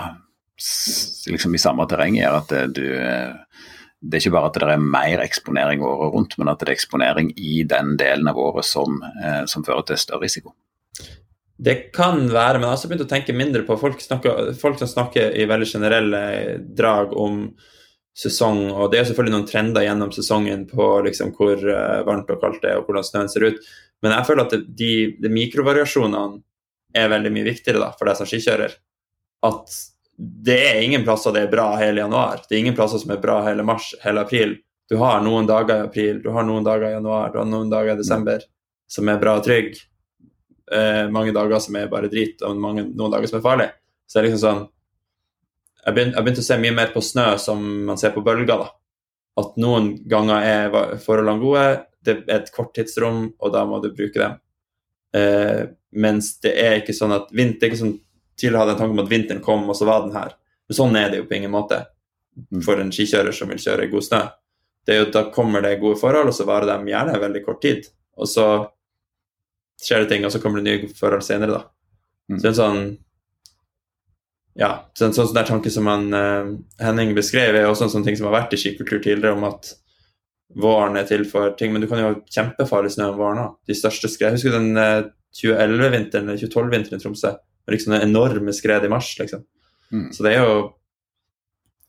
[1.27, 2.85] liksom i samme terreng gjør at du
[3.97, 6.75] det er ikke bare at det er mer eksponering året rundt, men at det er
[6.75, 10.53] eksponering i den delen av året som, eh, som fører til større risiko.
[11.57, 14.77] Det kan være, men jeg har også begynt å tenke mindre på folk, snakker, folk
[14.77, 16.21] som snakker i veldig generelle
[16.77, 17.47] drag om
[18.17, 22.41] sesong, og det er selvfølgelig noen trender gjennom sesongen på liksom hvor uh, varmt og
[22.41, 23.59] kaldt det er, og hvordan snøen ser ut.
[24.05, 26.41] Men jeg føler at de, de mikrovariasjonene
[26.97, 28.77] er veldig mye viktigere da, for deg som skikjører.
[29.49, 29.77] At
[30.17, 32.41] det er ingen plasser det er bra hele januar.
[32.47, 34.55] Det er ingen plasser som er bra hele mars, hele april.
[34.89, 37.69] Du har noen dager i april, du har noen dager i januar, du har noen
[37.69, 38.41] dager i desember
[38.89, 39.75] som er bra og trygg.
[40.71, 43.67] Eh, mange dager som er bare drit, og mange, noen dager som er farlig.
[44.07, 44.65] Så det er liksom sånn
[45.87, 48.57] Jeg begynte, jeg begynte å se mye mer på snø som man ser på bølger.
[48.59, 48.71] da.
[49.39, 51.67] At noen ganger er forholdene gode,
[52.03, 54.35] det er et kort tidsrom, og da må du bruke dem.
[55.15, 55.61] Eh,
[55.91, 57.95] mens det er ikke sånn at vinter er ikke sånn
[58.37, 60.35] Tidligere hadde jeg tanke om at vinteren kom, og så var den her.
[60.67, 61.81] Men sånn er det jo på ingen måte
[62.51, 62.61] mm.
[62.65, 64.21] for en skikjører som vil kjøre i god snø.
[64.87, 67.61] Det er jo, Da kommer det gode forhold, og så varer de gjerne veldig kort
[67.65, 67.89] tid.
[68.17, 68.47] Og så
[69.81, 71.63] skjer det ting, og så kommer det nye forhold senere, da.
[72.31, 72.39] Mm.
[72.39, 72.85] Så en sånn
[74.57, 76.47] ja, så en sånn, sånn tanke som han, uh,
[76.81, 79.69] Henning beskrev, er også en sånn ting som har vært i skikultur tidligere, om at
[80.57, 81.73] våren er til for ting.
[81.73, 83.51] Men du kan jo ha kjempefarlig snø om våren òg.
[83.69, 84.33] De største skred.
[84.33, 87.35] Husker du den uh, 2011-vinteren eller 2012-vinteren i Tromsø
[87.73, 89.43] liksom det enorme skred i mars, liksom.
[89.91, 90.09] Mm.
[90.13, 90.55] Så det er jo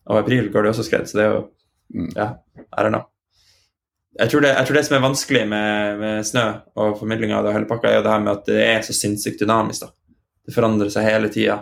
[0.09, 1.41] Og i april går det også skred, så det er jo
[1.95, 2.11] Mm.
[2.15, 2.43] Ja,
[2.77, 3.07] I don't know.
[4.19, 7.45] Jeg tror det, jeg tror det som er vanskelig med, med snø og formidling av
[7.45, 9.85] det, hele pakka, er jo det her med at det er så sinnssykt dynamisk.
[9.85, 10.17] da.
[10.45, 11.61] Det forandrer seg hele tida.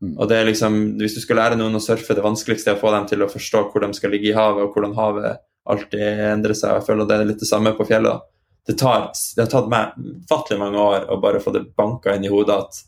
[0.00, 0.14] Mm.
[0.16, 2.80] Og det er liksom, Hvis du skal lære noen å surfe, det vanskeligste er å
[2.80, 6.24] få dem til å forstå hvor de skal ligge i havet, og hvordan havet alltid
[6.30, 6.78] endrer seg.
[6.78, 8.16] Jeg føler det er litt det samme på fjellet.
[8.16, 8.54] da.
[8.66, 12.24] Det, tar, det har tatt meg ufattelig mange år å bare få det banka inn
[12.24, 12.80] i hodet at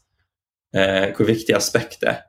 [0.74, 2.20] eh, hvor viktig aspekt det er.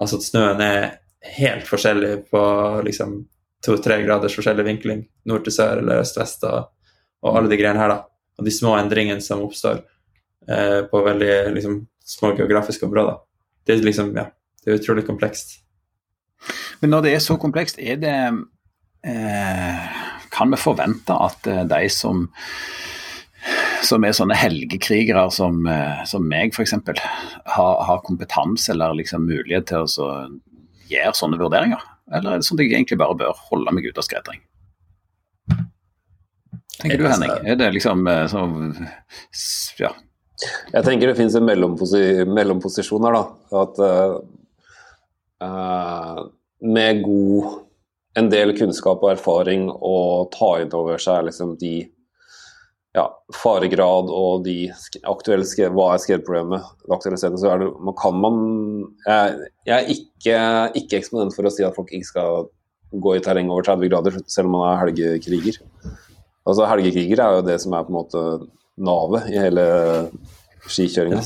[0.00, 0.88] Altså at snøen er
[1.36, 2.42] helt forskjellig på
[2.86, 3.20] liksom
[3.62, 6.72] to-tre graders forskjellig vinkling, nord til sør eller øst-vest, og,
[7.22, 8.00] og alle de greiene her, da.
[8.38, 9.82] Og de små endringene som oppstår
[10.48, 11.82] eh, på veldig liksom,
[12.14, 13.20] små geografiske områder.
[13.66, 14.26] Det er liksom, ja,
[14.64, 15.60] det er utrolig komplekst.
[16.80, 18.16] Men når det er så komplekst, er det
[19.06, 19.84] eh,
[20.32, 22.24] Kan vi forvente at eh, de som
[23.86, 26.74] som er sånne helgekrigere som, eh, som meg f.eks.,
[27.56, 30.08] har, har kompetanse eller liksom mulighet til å så
[30.90, 31.82] gjøre sånne vurderinger?
[32.12, 34.42] Eller er det sånn at jeg egentlig bare bør holde meg ute av skredring?
[36.82, 37.34] Tenker du Henning?
[37.46, 38.54] Er det liksom eh, sånn
[39.80, 39.92] Ja.
[40.72, 43.24] Jeg tenker det finnes en mellomposi mellomposisjon her, da.
[43.60, 43.74] At
[45.44, 46.24] uh,
[46.66, 47.60] med god
[48.18, 51.86] en del kunnskap og erfaring og ta inn over seg liksom de
[52.96, 54.56] ja, faregrad og de
[55.08, 58.40] aktuelle hva er skredproblemet, det aktuelle stedet, så det, man kan man
[59.06, 60.40] Jeg, jeg er ikke,
[60.82, 62.50] ikke eksponent for å si at folk ikke skal
[62.92, 65.62] gå i terreng over 30 grader, selv om man er helgekriger.
[66.42, 68.22] Altså Helgekriger er jo det som er på en måte
[68.82, 69.66] navet i hele
[70.66, 71.22] skikjøringa.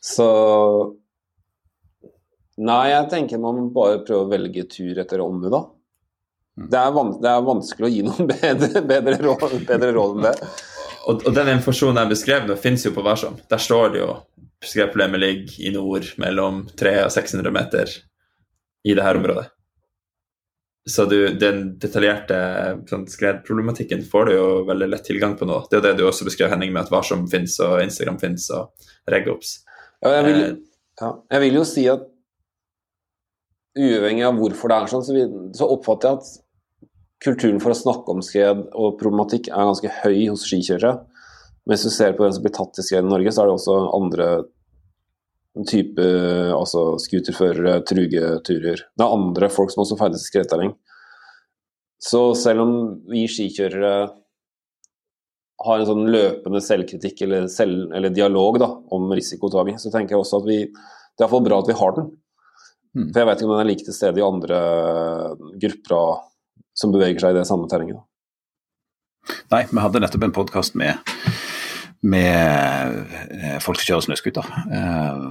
[0.00, 0.26] Så
[2.60, 5.62] Nei, jeg tenker man bare prøve å velge tur etter ommu, da.
[6.56, 10.50] Det er, det er, vanskelig å gi noen bedre, bedre, råd, bedre råd, enn det.
[11.08, 13.38] Og, og den informasjonen jeg beskrev nå, finnes jo på Varsom.
[13.50, 14.10] Der står det jo
[14.64, 17.94] skredproblemet ligger i nord mellom 300 og 600 meter
[18.84, 19.46] i det her området.
[20.88, 22.36] Så du, den detaljerte
[22.88, 25.62] sånn, skredproblematikken får du jo veldig lett tilgang på nå.
[25.68, 28.48] Det er jo det du også beskrev, Henning, med at Varsom fins og Instagram fins
[28.56, 28.72] og
[29.12, 29.58] Regops.
[30.00, 30.40] Ja, jeg, vil,
[31.02, 32.08] ja, jeg vil jo si at
[33.78, 35.24] uavhengig av hvorfor det er sånn, så, vi,
[35.56, 36.30] så, oppfatter jeg at
[37.24, 40.94] kulturen for å snakke om skred og problematikk er ganske høy hos skikjørere.
[41.68, 43.56] Mens du ser på hvem som blir tatt i skred i Norge, så er det
[43.58, 44.30] også andre
[45.68, 46.04] type
[46.54, 48.86] altså scooterførere, trugeturer.
[48.96, 50.72] Det er andre folk som også ferdes i skredterreng.
[52.00, 52.72] Så selv om
[53.10, 53.92] vi skikjørere
[55.60, 60.22] har en sånn løpende selvkritikk eller, selv, eller dialog da, om risikotaking, så tenker jeg
[60.22, 62.08] også at vi, det er iallfall bra at vi har den.
[62.96, 63.10] Mm.
[63.12, 64.60] For jeg vet ikke om den er like til stede i andre
[65.62, 66.24] grupper
[66.80, 68.00] som beveger seg i det samme terrenget.
[69.52, 70.98] Nei, vi hadde nettopp en podkast med,
[72.00, 74.46] med folk som kjører snøscooter.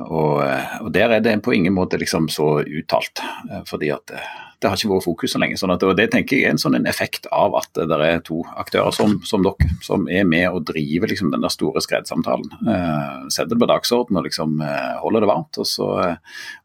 [0.05, 0.43] Og,
[0.83, 3.23] og, der er det på ingen måte liksom så uttalt.
[3.69, 4.13] Fordi at
[4.59, 5.57] det har ikke vært fokus så lenge.
[5.59, 8.41] sånn at Det tenker jeg er en sånn en effekt av at det er to
[8.59, 12.51] aktører som, som dere, som er med og driver liksom den store skredsamtalen.
[12.67, 15.61] Eh, setter det på dagsorden og liksom eh, holder det varmt.
[15.63, 15.89] Og, så,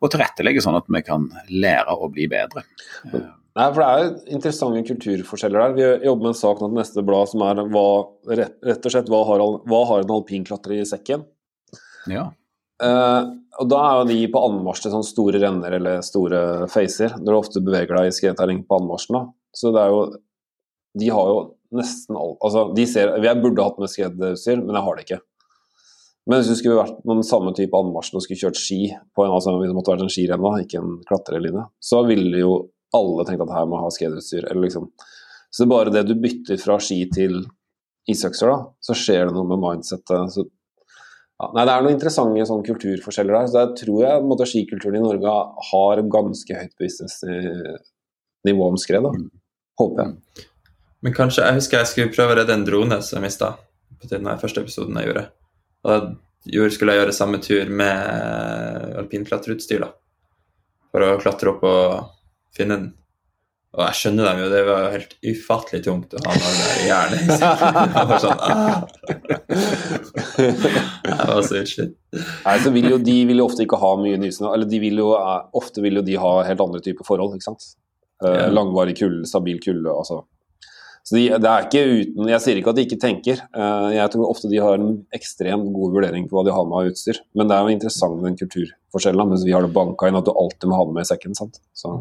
[0.01, 2.67] og tilrettelegger sånn at vi kan lære å bli bedre.
[3.55, 5.75] Nei, for Det er jo interessante kulturforskjeller der.
[5.77, 7.87] Vi jobber med en sak nå til neste blad som er hva,
[8.35, 11.23] rett og slett hva har, hva har en alpinklatrer i sekken?
[12.11, 12.33] Ja.
[12.83, 13.31] Uh,
[13.63, 16.41] og Da er jo de på anmarsj til sånne store renner eller store
[16.73, 19.31] facer, når du ofte beveger deg i skredterreng på anmarsjen.
[19.55, 20.01] Så det er jo
[20.99, 21.39] De har jo
[21.75, 25.23] nesten alt Altså, de ser Jeg burde hatt med skredutstyr, men jeg har det ikke.
[26.27, 28.81] Men hvis du skulle vært på den samme type anmarsjen og skulle kjørt ski
[29.15, 32.55] på en, altså hvis det måtte vært en skirenn, ikke en klatrelinje, så ville jo
[32.97, 34.49] alle tenkte at her må ha skateutstyr.
[34.49, 34.89] Eller liksom.
[35.55, 37.45] Så bare det du bytter fra ski til
[38.11, 40.33] isøkser, da, så skjer det noe med mindsettet.
[40.35, 43.47] Så ja, nei, Det er noen interessante sånn, kulturforskjeller der.
[43.51, 45.37] så Jeg tror jeg måtte, skikulturen i Norge
[45.71, 49.03] har ganske høyt businessnivå om skred.
[49.07, 49.11] Da.
[49.81, 50.45] Håper jeg.
[51.05, 53.49] Men kanskje, Jeg husker jeg skulle prøve å redde en drone som jeg mista
[54.01, 55.27] på den første episoden jeg gjorde.
[55.85, 59.85] Og da skulle jeg gjøre samme tur med alpinklatreutstyr.
[60.93, 61.85] For å klatre opp og
[62.57, 62.93] finne den.
[63.75, 66.85] Og jeg skjønner dem jo, det var helt ufattelig tungt å ha noe der i
[66.87, 67.33] hjernen.
[67.97, 68.85] Jeg var sånn, ah.
[70.39, 71.97] Jeg var så utslitt.
[72.15, 75.03] Nei, så vil jo, De vil jo ofte ikke ha mye nysnø, eller de vil
[75.03, 75.09] jo,
[75.59, 77.35] ofte vil jo de ha helt andre typer forhold.
[77.35, 77.75] ikke sant?
[78.23, 78.47] Ja.
[78.49, 79.91] langvarig kulde, stabil kulde.
[79.91, 80.23] altså.
[81.05, 83.43] Så de, det er ikke uten, Jeg sier ikke at de ikke tenker.
[83.53, 86.79] Uh, jeg tror ofte de har en ekstremt god vurdering på hva de har med
[86.79, 87.21] av utstyr.
[87.37, 90.33] Men det er jo interessant den kulturforskjellen, mens vi har det banka inn at du
[90.33, 91.37] alltid må ha det med i sekken.
[91.37, 91.61] sant?
[91.77, 91.93] Så...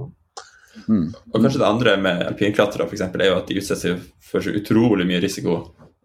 [0.88, 1.10] Mm.
[1.14, 5.06] Og kanskje det andre med alpinklatrere er jo at de utsetter seg for så utrolig
[5.10, 5.60] mye risiko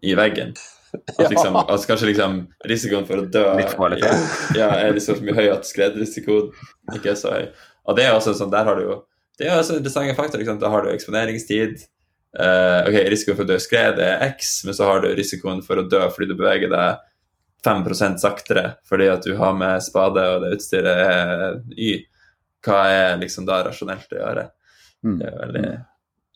[0.04, 0.54] i veggen.
[1.18, 2.38] At liksom, at kanskje liksom
[2.68, 3.44] risikoen for å dø
[4.60, 6.40] ja, er liksom så mye høy at skredrisiko
[6.94, 7.46] ikke er så høy.
[7.88, 8.98] Og det er også sånn, der har du jo
[9.38, 10.42] Det er også interessante faktorer.
[10.42, 10.58] Liksom.
[10.60, 11.84] Da har du eksponeringstid.
[12.38, 15.62] Uh, ok, Risikoen for å dø i skred er X, men så har du risikoen
[15.64, 16.98] for å dø fordi du beveger deg
[17.64, 21.94] 5% saktere fordi at du har med spade og det utstyret er Y.
[22.66, 24.44] Hva er liksom da rasjonelt å gjøre?
[25.06, 25.18] Mm.
[25.20, 25.68] Det er veldig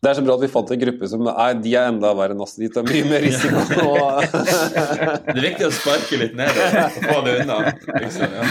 [0.03, 2.35] det er så bra at vi fant en gruppe som er, de er enda verre
[2.35, 2.57] enn oss.
[2.59, 3.61] De tar mye mer risiko.
[5.29, 7.59] det er viktig å sparke litt ned og få det unna.
[8.01, 8.49] Liksom, ja.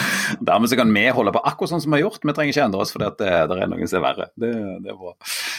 [0.48, 2.24] Dermed så kan vi holde på akkurat sånn som vi har gjort.
[2.24, 4.30] Vi trenger ikke endre oss fordi det, det, er noen som er verre.
[4.40, 5.12] Det, det, er bra.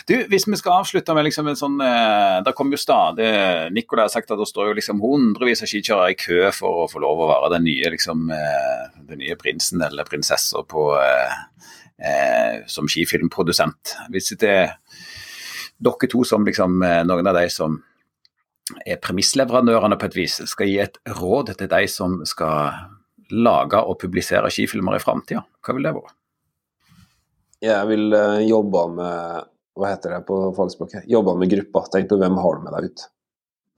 [0.09, 3.29] Du, Hvis vi skal avslutte med liksom en sånn eh, Det kommer jo stadig
[3.77, 6.89] Nicolai har sagt at det står jo liksom hundrevis av skikjørere i kø for å
[6.89, 11.37] få lov å være den nye, liksom, eh, den nye prinsen eller prinsessa på eh,
[11.37, 11.82] eh,
[12.67, 13.93] som skifilmprodusent.
[14.11, 14.73] Hvis det er
[15.83, 17.79] dere to som liksom, eh, noen av de som
[18.87, 22.73] er premissleverandørene på et vis, skal gi et råd til de som skal
[23.33, 26.15] lage og publisere skifilmer i framtida, hva vil det være?
[27.63, 31.07] Jeg vil uh, jobbe med hva heter det på fagspråket?
[31.09, 31.85] Jobbe med gruppa.
[31.93, 33.05] Tenk på hvem har du med deg ut.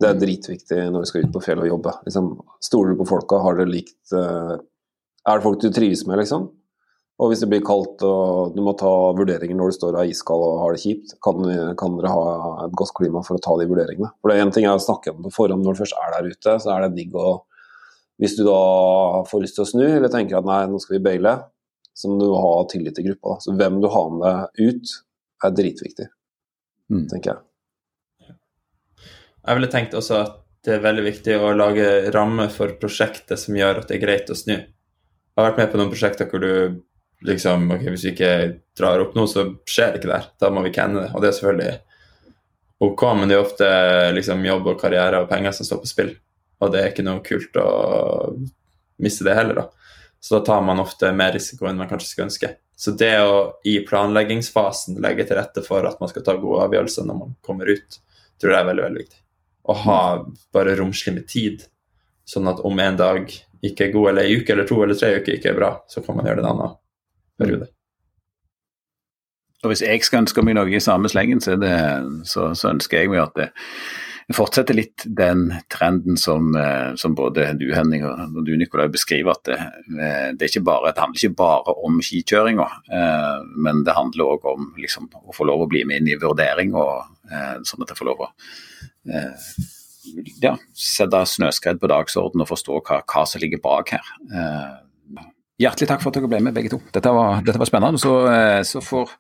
[0.01, 1.93] Det er dritviktig når du skal ut på fjellet og jobbe.
[2.09, 2.31] Liksom,
[2.65, 3.39] stoler du på folka?
[3.45, 4.59] Har du likt Er
[5.29, 6.49] det folk du trives med, liksom?
[7.23, 10.11] Og hvis det blir kaldt og du må ta vurderinger når du står og er
[10.11, 11.47] iskald og har det kjipt, kan,
[11.79, 12.25] kan, dere ha
[12.65, 14.11] et godt klima for å ta de vurderingene.
[14.19, 15.99] For det er én ting er å snakke om det på forhånd når du først
[16.01, 17.35] er der ute, så er det digg å
[18.23, 18.59] Hvis du da
[19.27, 21.33] får lyst til å snu, eller tenker at nei, nå skal vi baile,
[21.99, 23.33] så må du ha tillit til gruppa.
[23.33, 23.43] Da.
[23.43, 24.93] Så hvem du har med deg ut,
[25.45, 26.07] er dritviktig,
[26.95, 27.03] mm.
[27.11, 28.37] tenker jeg.
[29.45, 33.59] Jeg ville tenkt også at det er veldig viktig å lage rammer for prosjektet som
[33.59, 34.55] gjør at det er greit å snu.
[34.55, 36.55] Jeg har vært med på noen prosjekter hvor du
[37.25, 38.33] liksom, ok, Hvis vi ikke
[38.77, 40.29] drar opp nå, så skjer det ikke der.
[40.41, 41.13] Da må vi kenne det.
[41.15, 41.79] Og det er selvfølgelig
[42.85, 43.71] ok, men det er ofte
[44.17, 46.13] liksom, jobb og karriere og penger som står på spill.
[46.61, 47.71] Og det er ikke noe kult å
[49.03, 49.95] miste det heller, da.
[50.25, 52.55] Så da tar man ofte mer risiko enn man kanskje skulle ønske.
[52.77, 53.35] Så det å
[53.69, 57.69] i planleggingsfasen legge til rette for at man skal ta gode avgjørelser når man kommer
[57.71, 57.99] ut,
[58.41, 59.21] tror jeg er veldig veldig viktig.
[59.65, 59.99] Å ha
[60.53, 61.67] bare romslig med tid,
[62.29, 63.29] sånn at om en dag
[63.65, 66.03] ikke er god, eller ei uke eller to eller tre uker ikke er bra, så
[66.05, 66.75] kan man gjøre det en annen
[67.39, 67.71] periode.
[69.65, 71.73] Og Hvis jeg skal ønske meg noe i samme slengen, så, det,
[72.29, 73.39] så, så ønsker jeg meg at
[74.25, 79.31] det fortsetter litt den trenden som, eh, som både du Henning og du Nikolai beskriver.
[79.33, 79.59] at Det,
[80.01, 84.75] eh, det, bare, det handler ikke bare om skikjøringa, eh, men det handler òg om
[84.79, 87.05] liksom, å få lov å bli med inn i vurdering, og,
[87.65, 88.29] sånn at jeg får lov å
[90.43, 94.11] ja, sette snøskred på dagsorden og forstå hva, hva som ligger bak her.
[95.63, 96.81] Hjertelig takk for at dere ble med, begge to.
[96.95, 98.01] Dette var, dette var spennende.
[98.03, 99.13] Så, eh, så, får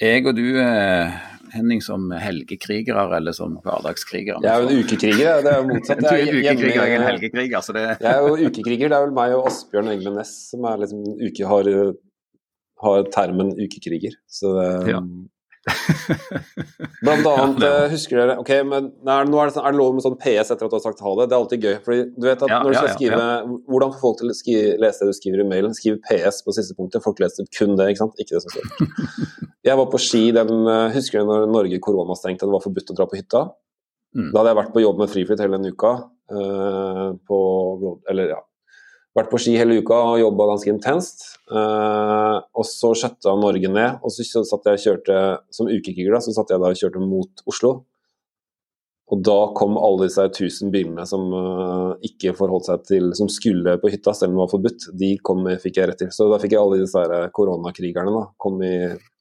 [0.00, 1.12] jeg og du, eh,
[1.52, 6.00] Henning, som helgekrigere eller som hverdagskrigere Jeg er jo en ukekriger, det er jo motsatt.
[6.02, 7.66] du er en ukekriger, jeg er en helgekriger.
[7.66, 7.84] Så det...
[8.00, 11.04] Jeg er jo ukekriger, det er vel meg og Asbjørn Engle Næss som er liksom,
[11.20, 11.70] uke, har,
[12.86, 14.16] har termen ukekriger.
[14.40, 15.04] Så det, ja.
[17.02, 19.94] Blant annet, ja, husker dere Ok, men nei, nå er det, sånn, er det lov
[19.94, 21.28] med sånn PS etter at du har sagt ha det?
[21.30, 21.76] Det er alltid gøy.
[21.86, 23.28] fordi du vet at ja, når du skal ja, skrive
[23.70, 25.76] Hvordan får folk til å skrive, lese det du skriver i mailen?
[25.78, 27.04] Skriv PS på siste punktet.
[27.04, 28.18] Folk leser kun det, ikke sant?
[28.18, 28.68] Ikke det som står.
[29.68, 32.90] Jeg var på ski den eh, Husker du når Norge koronastengte og det var forbudt
[32.90, 33.44] å dra på hytta?
[34.18, 34.32] Mm.
[34.32, 35.92] Da hadde jeg vært på jobb med Friflyt hele den uka.
[36.32, 37.38] Uh, på,
[38.10, 38.40] eller ja,
[39.16, 41.24] vært på ski hele uka og jobba ganske intenst.
[41.52, 46.34] Eh, og så skjøtta Norge ned, og så satt jeg og kjørte som ukekriger, så
[46.36, 47.80] satt jeg da og kjørte mot Oslo.
[49.12, 53.74] Og da kom alle disse tusen bilene som uh, ikke forholdt seg til Som skulle
[53.82, 56.08] på hytta, selv om det var forbudt, de kom, fikk jeg rett til.
[56.16, 57.02] Så da fikk jeg alle disse
[57.36, 58.72] koronakrigerne da, kom i,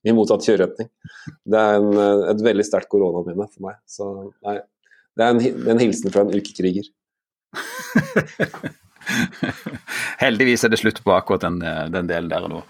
[0.08, 0.88] i motsatt kjøreretning.
[1.44, 1.92] Det er en,
[2.32, 3.82] et veldig sterkt koronaminne for meg.
[3.84, 4.08] Så
[4.48, 4.62] nei,
[5.20, 6.88] det er en, en hilsen fra en ukekriger.
[10.24, 11.60] Heldigvis er det slutt på akkurat den,
[11.94, 12.64] den delen der nå.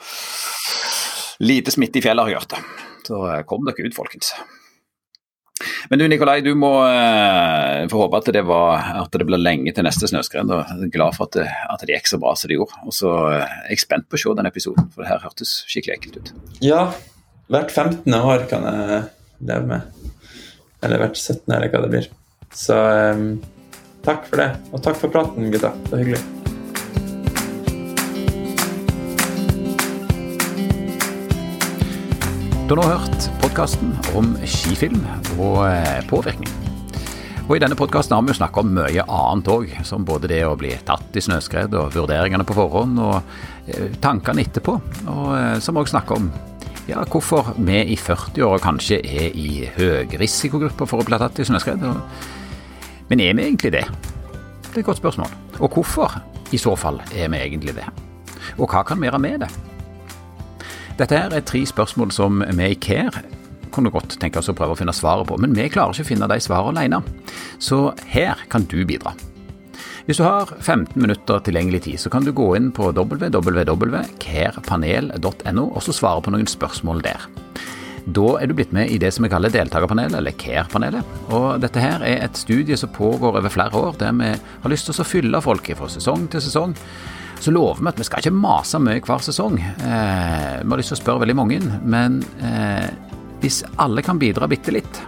[1.42, 2.64] Lite smitte i fjellet har gjort det.
[3.08, 4.34] Så eh, kom dere ut, folkens.
[5.90, 9.74] Men du Nikolai, du må eh, få håpe at det, var, at det ble lenge
[9.76, 10.54] til neste snøskred.
[10.54, 12.82] Jeg er glad for at det, at det, gikk så bra som det gjorde.
[12.86, 15.56] Og så uh, er jeg spent på å se den episoden, for det her hørtes
[15.70, 16.32] skikkelig ekkelt ut.
[16.66, 16.84] Ja,
[17.52, 18.06] hvert 15.
[18.18, 19.02] år kan jeg
[19.50, 20.14] leve med.
[20.82, 22.12] Eller hvert 17., eller hva det blir.
[22.58, 22.78] Så
[23.18, 23.34] um
[24.02, 25.70] Takk for det, og takk for praten, gutta.
[25.86, 26.22] Det var hyggelig.
[32.66, 35.04] Du har nå hørt podkasten om skifilm
[35.36, 36.50] og eh, påvirkning.
[37.46, 40.42] Og I denne podkasten har vi jo snakka om mye annet òg, som både det
[40.48, 44.80] å bli tatt i snøskred og vurderingene på forhånd, og eh, tankene etterpå.
[45.14, 46.34] Og eh, som òg snakker om
[46.90, 51.86] ja, hvorfor vi i 40-åra kanskje er i høyrisikogrupper for å bli tatt i snøskred.
[53.12, 53.84] Men er vi egentlig det?
[54.64, 55.32] Det er et godt spørsmål.
[55.60, 56.14] Og hvorfor,
[56.56, 57.84] i så fall, er vi egentlig det?
[58.56, 59.50] Og hva kan vi gjøre med det?
[60.96, 63.20] Dette er tre spørsmål som vi i Care
[63.72, 66.12] kunne godt tenke oss å prøve å finne svaret på, men vi klarer ikke å
[66.12, 67.00] finne de svarene alene.
[67.60, 69.12] Så her kan du bidra.
[70.08, 75.82] Hvis du har 15 minutter tilgjengelig tid, så kan du gå inn på www.carepanel.no og
[75.84, 77.20] så svare på noen spørsmål der.
[78.06, 81.16] Da er du blitt med i det som vi kaller deltakerpanelet, eller CARE-panelet.
[81.30, 84.90] Og dette her er et studie som pågår over flere år, der vi har lyst
[84.90, 86.76] til å fylle folk fra sesong til sesong.
[87.42, 89.58] Så lover vi at vi skal ikke mase mye hver sesong.
[89.62, 92.90] Eh, vi har lyst til å spørre veldig mange, men eh,
[93.42, 95.02] hvis alle kan bidra bitte litt,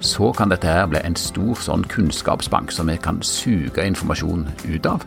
[0.00, 4.86] så kan dette her bli en stor sånn kunnskapsbank som vi kan suge informasjon ut
[4.88, 5.04] av.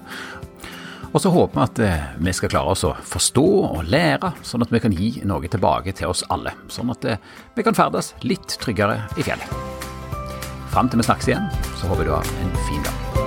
[1.13, 4.65] Og så håper vi at eh, vi skal klare oss å forstå og lære, sånn
[4.65, 6.55] at vi kan gi noe tilbake til oss alle.
[6.73, 7.21] Sånn at eh,
[7.53, 9.53] vi kan ferdes litt tryggere i fjellet.
[10.73, 13.22] Fram til vi snakkes igjen, så håper jeg du har en fin dag.